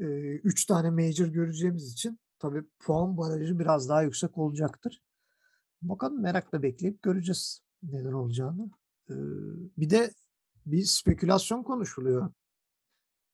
[0.00, 5.02] eee 3 tane major göreceğimiz için tabii puan barajı biraz daha yüksek olacaktır.
[5.82, 8.70] Bakalım merakla bekleyip göreceğiz neler olacağını.
[9.10, 9.16] Eee,
[9.78, 10.12] bir de
[10.66, 12.30] bir spekülasyon konuşuluyor.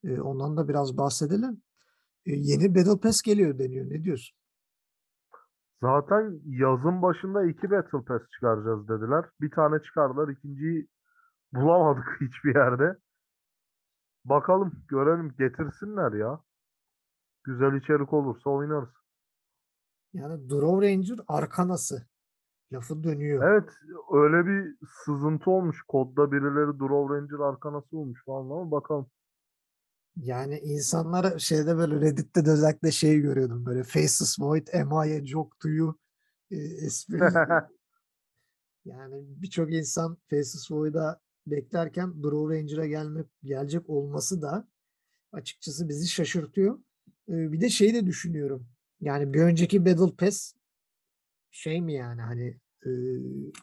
[0.03, 1.61] Eee, ondan da biraz bahsedelim.
[2.25, 3.89] Eee, yeni Battle Pass geliyor deniyor.
[3.91, 4.37] Ne diyorsun?
[5.81, 9.25] Zaten yazın başında iki Battle Pass çıkaracağız dediler.
[9.41, 10.27] Bir tane çıkardılar.
[10.29, 10.87] ikinciyi
[11.53, 12.97] bulamadık hiçbir yerde.
[14.25, 16.39] Bakalım görelim getirsinler ya.
[17.43, 18.89] Güzel içerik olursa oynarız.
[20.13, 22.07] Yani Draw Ranger arkanası
[22.73, 23.43] lafı dönüyor.
[23.43, 23.69] Evet
[24.13, 24.75] öyle bir
[25.05, 25.81] sızıntı olmuş.
[25.87, 29.07] Kodda birileri Draw Ranger arkanası olmuş falan ama bakalım.
[30.21, 35.25] Yani insanlar şeyde böyle Reddit'te de özellikle şey görüyordum böyle Faceless Void, Am I a
[35.25, 35.99] Joke to You
[36.51, 37.19] e, espri.
[38.85, 44.67] yani birçok insan Faceless Void'a beklerken Draw Ranger'a gelme, gelecek olması da
[45.31, 46.79] açıkçası bizi şaşırtıyor.
[47.29, 48.67] Ee, bir de şey de düşünüyorum.
[49.01, 50.53] Yani bir önceki Battle Pass
[51.51, 52.47] şey mi yani hani
[52.85, 52.89] e,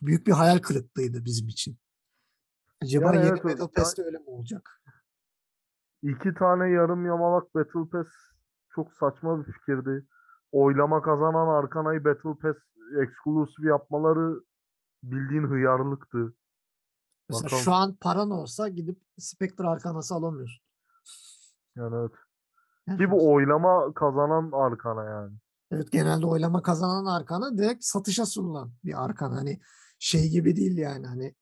[0.03, 1.77] büyük bir hayal kırıklığıydı bizim için.
[2.83, 4.84] Acaba Yani yeni evet, Battle Pass'te öyle mi olacak?
[6.05, 8.09] İki tane yarım yamalak Battle Pass
[8.75, 10.07] çok saçma bir fikirdi.
[10.53, 12.57] Oylama kazanan Arkana'yı Battle Pass
[13.03, 14.41] exclusive yapmaları
[15.03, 16.35] bildiğin hıyarlıktı.
[17.29, 17.63] Mesela Bakalım.
[17.63, 20.65] şu an paran olsa gidip Spectre arkanası alamıyorsun.
[21.77, 22.13] Yani evet.
[22.87, 25.33] Yani Ki bu oylama kazanan Arkana yani.
[25.71, 29.37] Evet genelde oylama kazanan arkana direkt satışa sunulan bir arkana.
[29.37, 29.61] Hani
[29.99, 31.35] şey gibi değil yani hani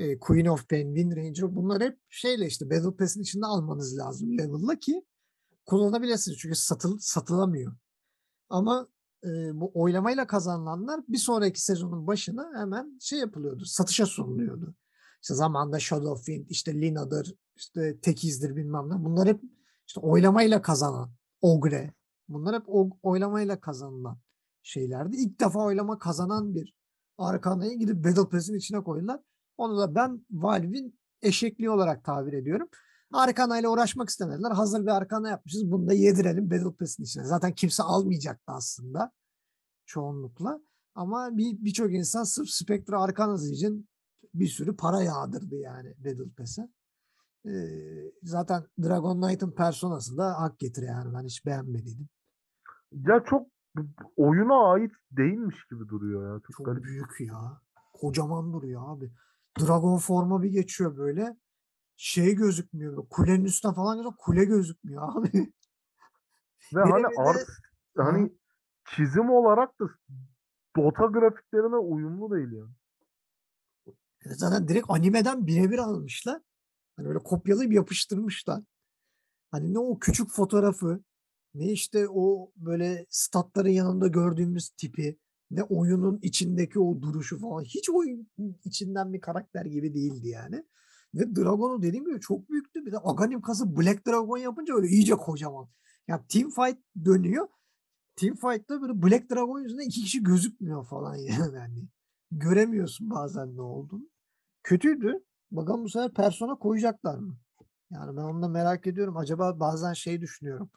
[0.00, 4.38] e, Queen of Pain, Wind Ranger bunlar hep şeyle işte Battle Pass'in içinde almanız lazım
[4.38, 5.04] level'la ki
[5.66, 6.38] kullanabilirsiniz.
[6.38, 7.72] Çünkü satıl, satılamıyor.
[8.48, 8.88] Ama
[9.24, 9.28] e,
[9.60, 13.64] bu oylamayla kazanılanlar bir sonraki sezonun başına hemen şey yapılıyordu.
[13.64, 14.74] Satışa sunuluyordu.
[15.22, 19.04] İşte zamanında Shadowfiend, işte Lina'dır, işte Tekiz'dir bilmem ne.
[19.04, 19.40] Bunlar hep
[19.86, 21.94] işte oylamayla kazanan Ogre.
[22.28, 24.18] Bunlar hep o- oylamayla kazanılan
[24.62, 25.16] şeylerdi.
[25.16, 26.74] İlk defa oylama kazanan bir
[27.18, 29.20] Arkana'yı gidip Battle Pass'in içine koydular.
[29.60, 32.68] Onu da ben Valve'in eşekliği olarak tabir ediyorum.
[33.12, 34.50] Arkana ile uğraşmak istemediler.
[34.50, 35.70] Hazır bir arkana yapmışız.
[35.70, 37.24] Bunu da yedirelim Battle Pass'in içine.
[37.24, 39.12] Zaten kimse almayacaktı aslında
[39.86, 40.60] çoğunlukla.
[40.94, 43.88] Ama bir birçok insan sırf Spectre Arkanası için
[44.34, 46.68] bir sürü para yağdırdı yani Battle Pass'e.
[47.46, 51.14] Ee, zaten Dragon Knight'ın personası da hak getir yani.
[51.14, 52.08] Ben hiç beğenmediydim.
[52.92, 53.46] Ya çok
[54.16, 56.40] oyuna ait değilmiş gibi duruyor ya.
[56.40, 56.84] Çok, Çok garip.
[56.84, 57.60] büyük ya.
[57.92, 59.12] Kocaman duruyor abi.
[59.58, 61.36] Dragon forma bir geçiyor böyle.
[61.96, 62.96] Şey gözükmüyor.
[62.96, 64.16] Böyle kulenin üstüne falan gözüküyor.
[64.18, 65.30] Kule gözükmüyor abi.
[66.74, 67.46] Ve hani art
[67.96, 68.32] hani
[68.84, 69.84] çizim olarak da
[70.76, 72.74] Dota grafiklerine uyumlu değil yani.
[74.24, 76.42] Zaten direkt animeden birebir almışlar.
[76.96, 78.62] Hani böyle kopyalayıp yapıştırmışlar.
[79.50, 81.00] Hani ne o küçük fotoğrafı
[81.54, 85.18] ne işte o böyle statların yanında gördüğümüz tipi
[85.50, 87.62] ne oyunun içindeki o duruşu falan.
[87.62, 88.28] Hiç oyun
[88.64, 90.64] içinden bir karakter gibi değildi yani.
[91.14, 92.86] Ve Dragon'u dediğim gibi çok büyüktü.
[92.86, 95.68] Bir de Aghanim kası Black Dragon yapınca öyle iyice kocaman.
[96.08, 97.48] Ya team fight dönüyor.
[98.16, 101.54] Team fight'ta böyle Black Dragon yüzünden iki kişi gözükmüyor falan yani.
[101.56, 101.88] yani
[102.30, 104.08] göremiyorsun bazen ne olduğunu.
[104.62, 105.24] Kötüydü.
[105.50, 107.36] Bakalım bu sefer persona koyacaklar mı?
[107.90, 109.16] Yani ben onu da merak ediyorum.
[109.16, 110.70] Acaba bazen şey düşünüyorum.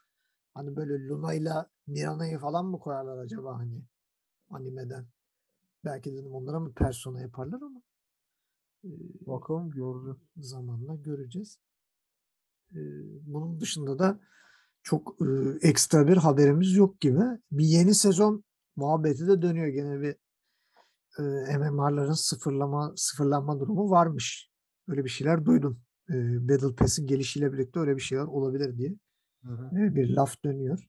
[0.53, 1.53] Hani böyle Luna ile
[1.87, 3.81] Mirana'yı falan mı koyarlar acaba hani
[4.55, 5.05] animeden?
[5.85, 7.81] Belki dedim onlara mı persona yaparlar ama
[8.85, 8.89] e,
[9.27, 10.17] Bakalım göreceğiz.
[10.37, 11.57] zamanla göreceğiz.
[12.71, 12.79] E,
[13.33, 14.19] bunun dışında da
[14.83, 15.25] çok e,
[15.67, 17.19] ekstra bir haberimiz yok gibi.
[17.51, 18.43] Bir yeni sezon
[18.75, 20.15] muhabbeti de dönüyor gene bir
[21.19, 24.49] e, MMR'ların sıfırlama sıfırlanma durumu varmış.
[24.87, 25.81] Öyle bir şeyler duydum.
[26.09, 26.13] E,
[26.49, 28.95] Battle Pass'in gelişiyle birlikte öyle bir şeyler olabilir diye
[29.43, 29.79] Hı hı.
[29.79, 30.87] e, bir laf dönüyor.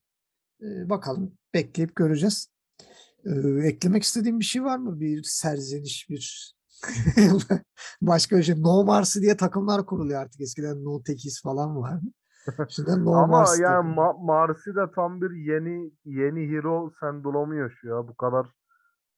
[0.62, 2.49] E, bakalım bekleyip göreceğiz.
[3.25, 5.01] E, eklemek istediğim bir şey var mı?
[5.01, 6.55] Bir serzeniş, bir
[8.03, 8.62] başka bir şey.
[8.62, 10.41] No Mercy diye takımlar kuruluyor artık.
[10.41, 12.07] Eskiden No Techies falan vardı.
[12.68, 13.95] Şimdi No Ama Mercy yani.
[13.95, 18.03] Ma- Marcy de tam bir yeni yeni hero sendromu yaşıyor.
[18.03, 18.09] ya.
[18.09, 18.47] Bu kadar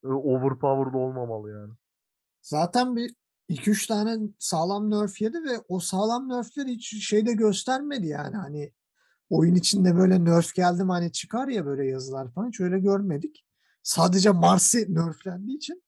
[0.04, 1.72] e, overpowered olmamalı yani.
[2.42, 3.14] Zaten bir
[3.48, 8.72] 2-3 tane sağlam nerf yedi ve o sağlam nerfler hiç şeyde göstermedi yani hani
[9.30, 13.45] oyun içinde böyle nerf geldi mi hani çıkar ya böyle yazılar falan hiç öyle görmedik.
[13.86, 15.82] Sadece Marsi nerflendiği için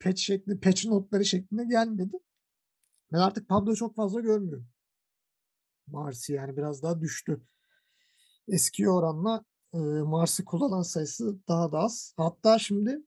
[0.00, 2.16] patch şekli, patch notları şeklinde gelmedi.
[3.12, 4.68] Ben artık Pablo çok fazla görmüyorum.
[5.86, 7.42] Marsi yani biraz daha düştü.
[8.48, 12.14] Eski oranla e, Marsi kullanan sayısı daha da az.
[12.16, 13.02] Hatta şimdi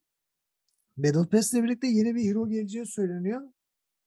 [0.97, 3.41] Battle Pass ile birlikte yeni bir hero geleceği söyleniyor.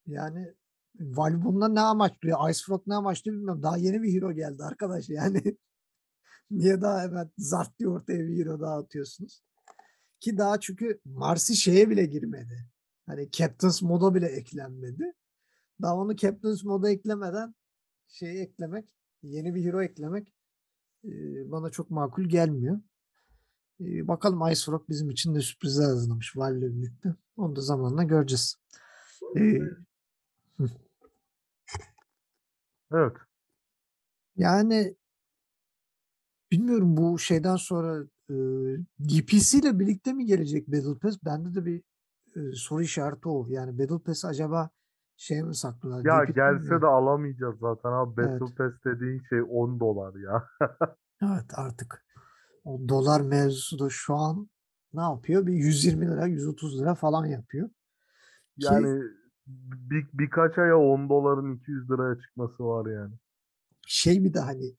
[0.06, 0.54] Yani
[1.00, 2.50] Valve bundan ne amaçlıyor?
[2.50, 3.62] Ice Frog ne amaçlıyor bilmiyorum.
[3.62, 5.42] Daha yeni bir hero geldi arkadaş yani.
[6.50, 9.42] Niye daha hemen zart diye ortaya bir hero daha atıyorsunuz?
[10.20, 12.66] Ki daha çünkü Marsi şeye bile girmedi.
[13.06, 15.12] Hani Captain's moda bile eklenmedi.
[15.82, 17.54] Daha onu Captain's moda eklemeden
[18.08, 18.88] şeyi eklemek,
[19.22, 20.34] yeni bir hero eklemek
[21.44, 22.80] bana çok makul gelmiyor.
[23.80, 27.14] Bakalım Ice Rock bizim için de sürprizler hazırlamış Valve ile birlikte.
[27.36, 28.56] Onu da zamanla göreceğiz.
[32.92, 33.16] Evet.
[34.36, 34.96] yani
[36.50, 38.34] bilmiyorum bu şeyden sonra e,
[39.08, 41.16] DPC ile birlikte mi gelecek Battle Pass?
[41.24, 41.82] Bende de bir
[42.36, 43.46] e, soru işareti o.
[43.48, 44.70] Yani Battle Pass acaba
[45.16, 46.04] şey mi saklıyorlar?
[46.04, 46.34] Ya DPC mi?
[46.34, 48.16] gelse de alamayacağız zaten abi.
[48.16, 48.56] Battle Evet.
[48.56, 50.48] Pass dediğin şey 10 dolar ya.
[51.22, 52.04] Evet artık
[52.64, 54.50] o dolar mevzusu da şu an
[54.94, 55.46] ne yapıyor?
[55.46, 57.68] Bir 120 lira, 130 lira falan yapıyor.
[57.68, 57.74] Ki
[58.56, 59.02] Yani
[59.46, 63.14] bir, birkaç aya 10 doların 200 liraya çıkması var yani.
[63.86, 64.76] şey bir de hani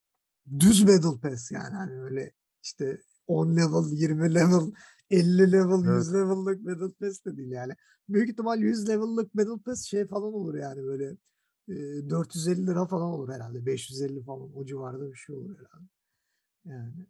[0.59, 2.31] düz Battle Pass yani hani öyle
[2.63, 3.01] işte
[3.31, 4.71] 10 level, 20 level,
[5.09, 5.97] 50 level, Evet.
[5.97, 7.73] 100 level'lık Battle Pass de değil yani.
[8.09, 11.17] Büyük ihtimal 100 level'lık Battle Pass şey falan olur yani böyle
[11.67, 13.65] e, 450 lira falan olur herhalde.
[13.65, 15.89] 550 falan o civarda bir şey olur herhalde.
[16.65, 17.07] Yani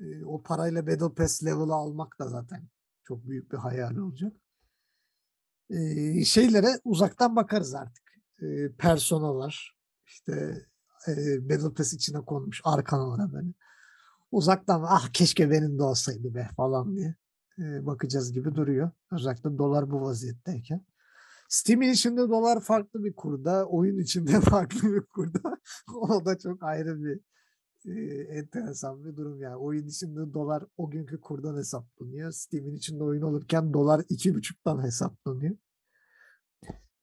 [0.00, 2.68] e, o parayla Battle Pass level'ı almak da zaten
[3.04, 4.32] çok büyük bir hayal olacak.
[5.70, 8.04] E, şeylere uzaktan bakarız artık.
[8.42, 10.66] E, personalar işte
[11.08, 11.12] e,
[11.48, 13.48] Battle Pass içine konmuş arkanalara böyle.
[14.34, 17.14] Uzaktan ah keşke benim de olsaydı be falan diye
[17.58, 18.90] bakacağız gibi duruyor.
[19.12, 20.86] Özellikle dolar bu vaziyetteyken.
[21.48, 25.58] Steam'in içinde dolar farklı bir kurda, oyun içinde farklı bir kurda.
[25.94, 27.20] o da çok ayrı bir
[27.86, 29.56] e, enteresan bir durum yani.
[29.56, 32.32] Oyun içinde dolar o günkü kurdan hesaplanıyor.
[32.32, 35.56] Steam'in içinde oyun olurken dolar iki buçuktan hesaplanıyor.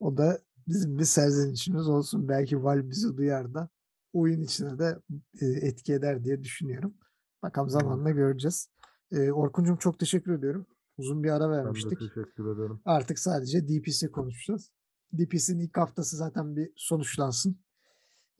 [0.00, 2.28] O da bizim bir serzenişimiz olsun.
[2.28, 3.68] Belki Valve bizi duyar da
[4.12, 4.98] oyun içine de
[5.40, 6.94] etki eder diye düşünüyorum.
[7.42, 8.68] Bakalım zamanla göreceğiz.
[9.12, 10.66] E, Orkun'cum çok teşekkür ediyorum.
[10.96, 11.98] Uzun bir ara Ben de vermiştik.
[11.98, 12.80] teşekkür ederim.
[12.84, 14.72] Artık sadece DPC konuşacağız.
[15.12, 17.60] DPC'nin ilk haftası zaten bir sonuçlansın.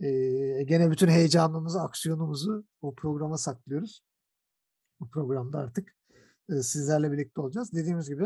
[0.00, 4.04] Ee, gene bütün heyecanımızı, aksiyonumuzu o programa saklıyoruz.
[5.00, 5.96] Bu programda artık
[6.48, 7.72] e, sizlerle birlikte olacağız.
[7.72, 8.24] Dediğimiz gibi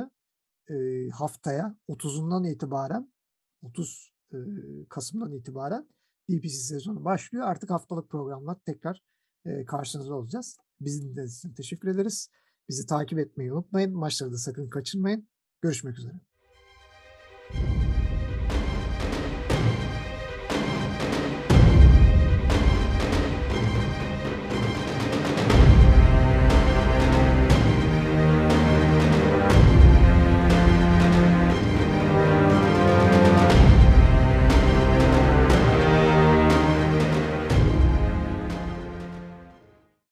[0.70, 3.12] e, haftaya 30'undan itibaren
[3.62, 4.36] 30 e,
[4.88, 5.88] Kasım'dan itibaren
[6.30, 7.46] DPC sezonu başlıyor.
[7.46, 9.02] Artık haftalık programlar tekrar
[9.44, 10.56] e, karşınızda olacağız.
[10.80, 12.30] Bizi dinlediğiniz için teşekkür ederiz.
[12.68, 13.96] Bizi takip etmeyi unutmayın.
[13.96, 15.28] Maçları da sakın kaçırmayın.
[15.62, 16.14] Görüşmek üzere.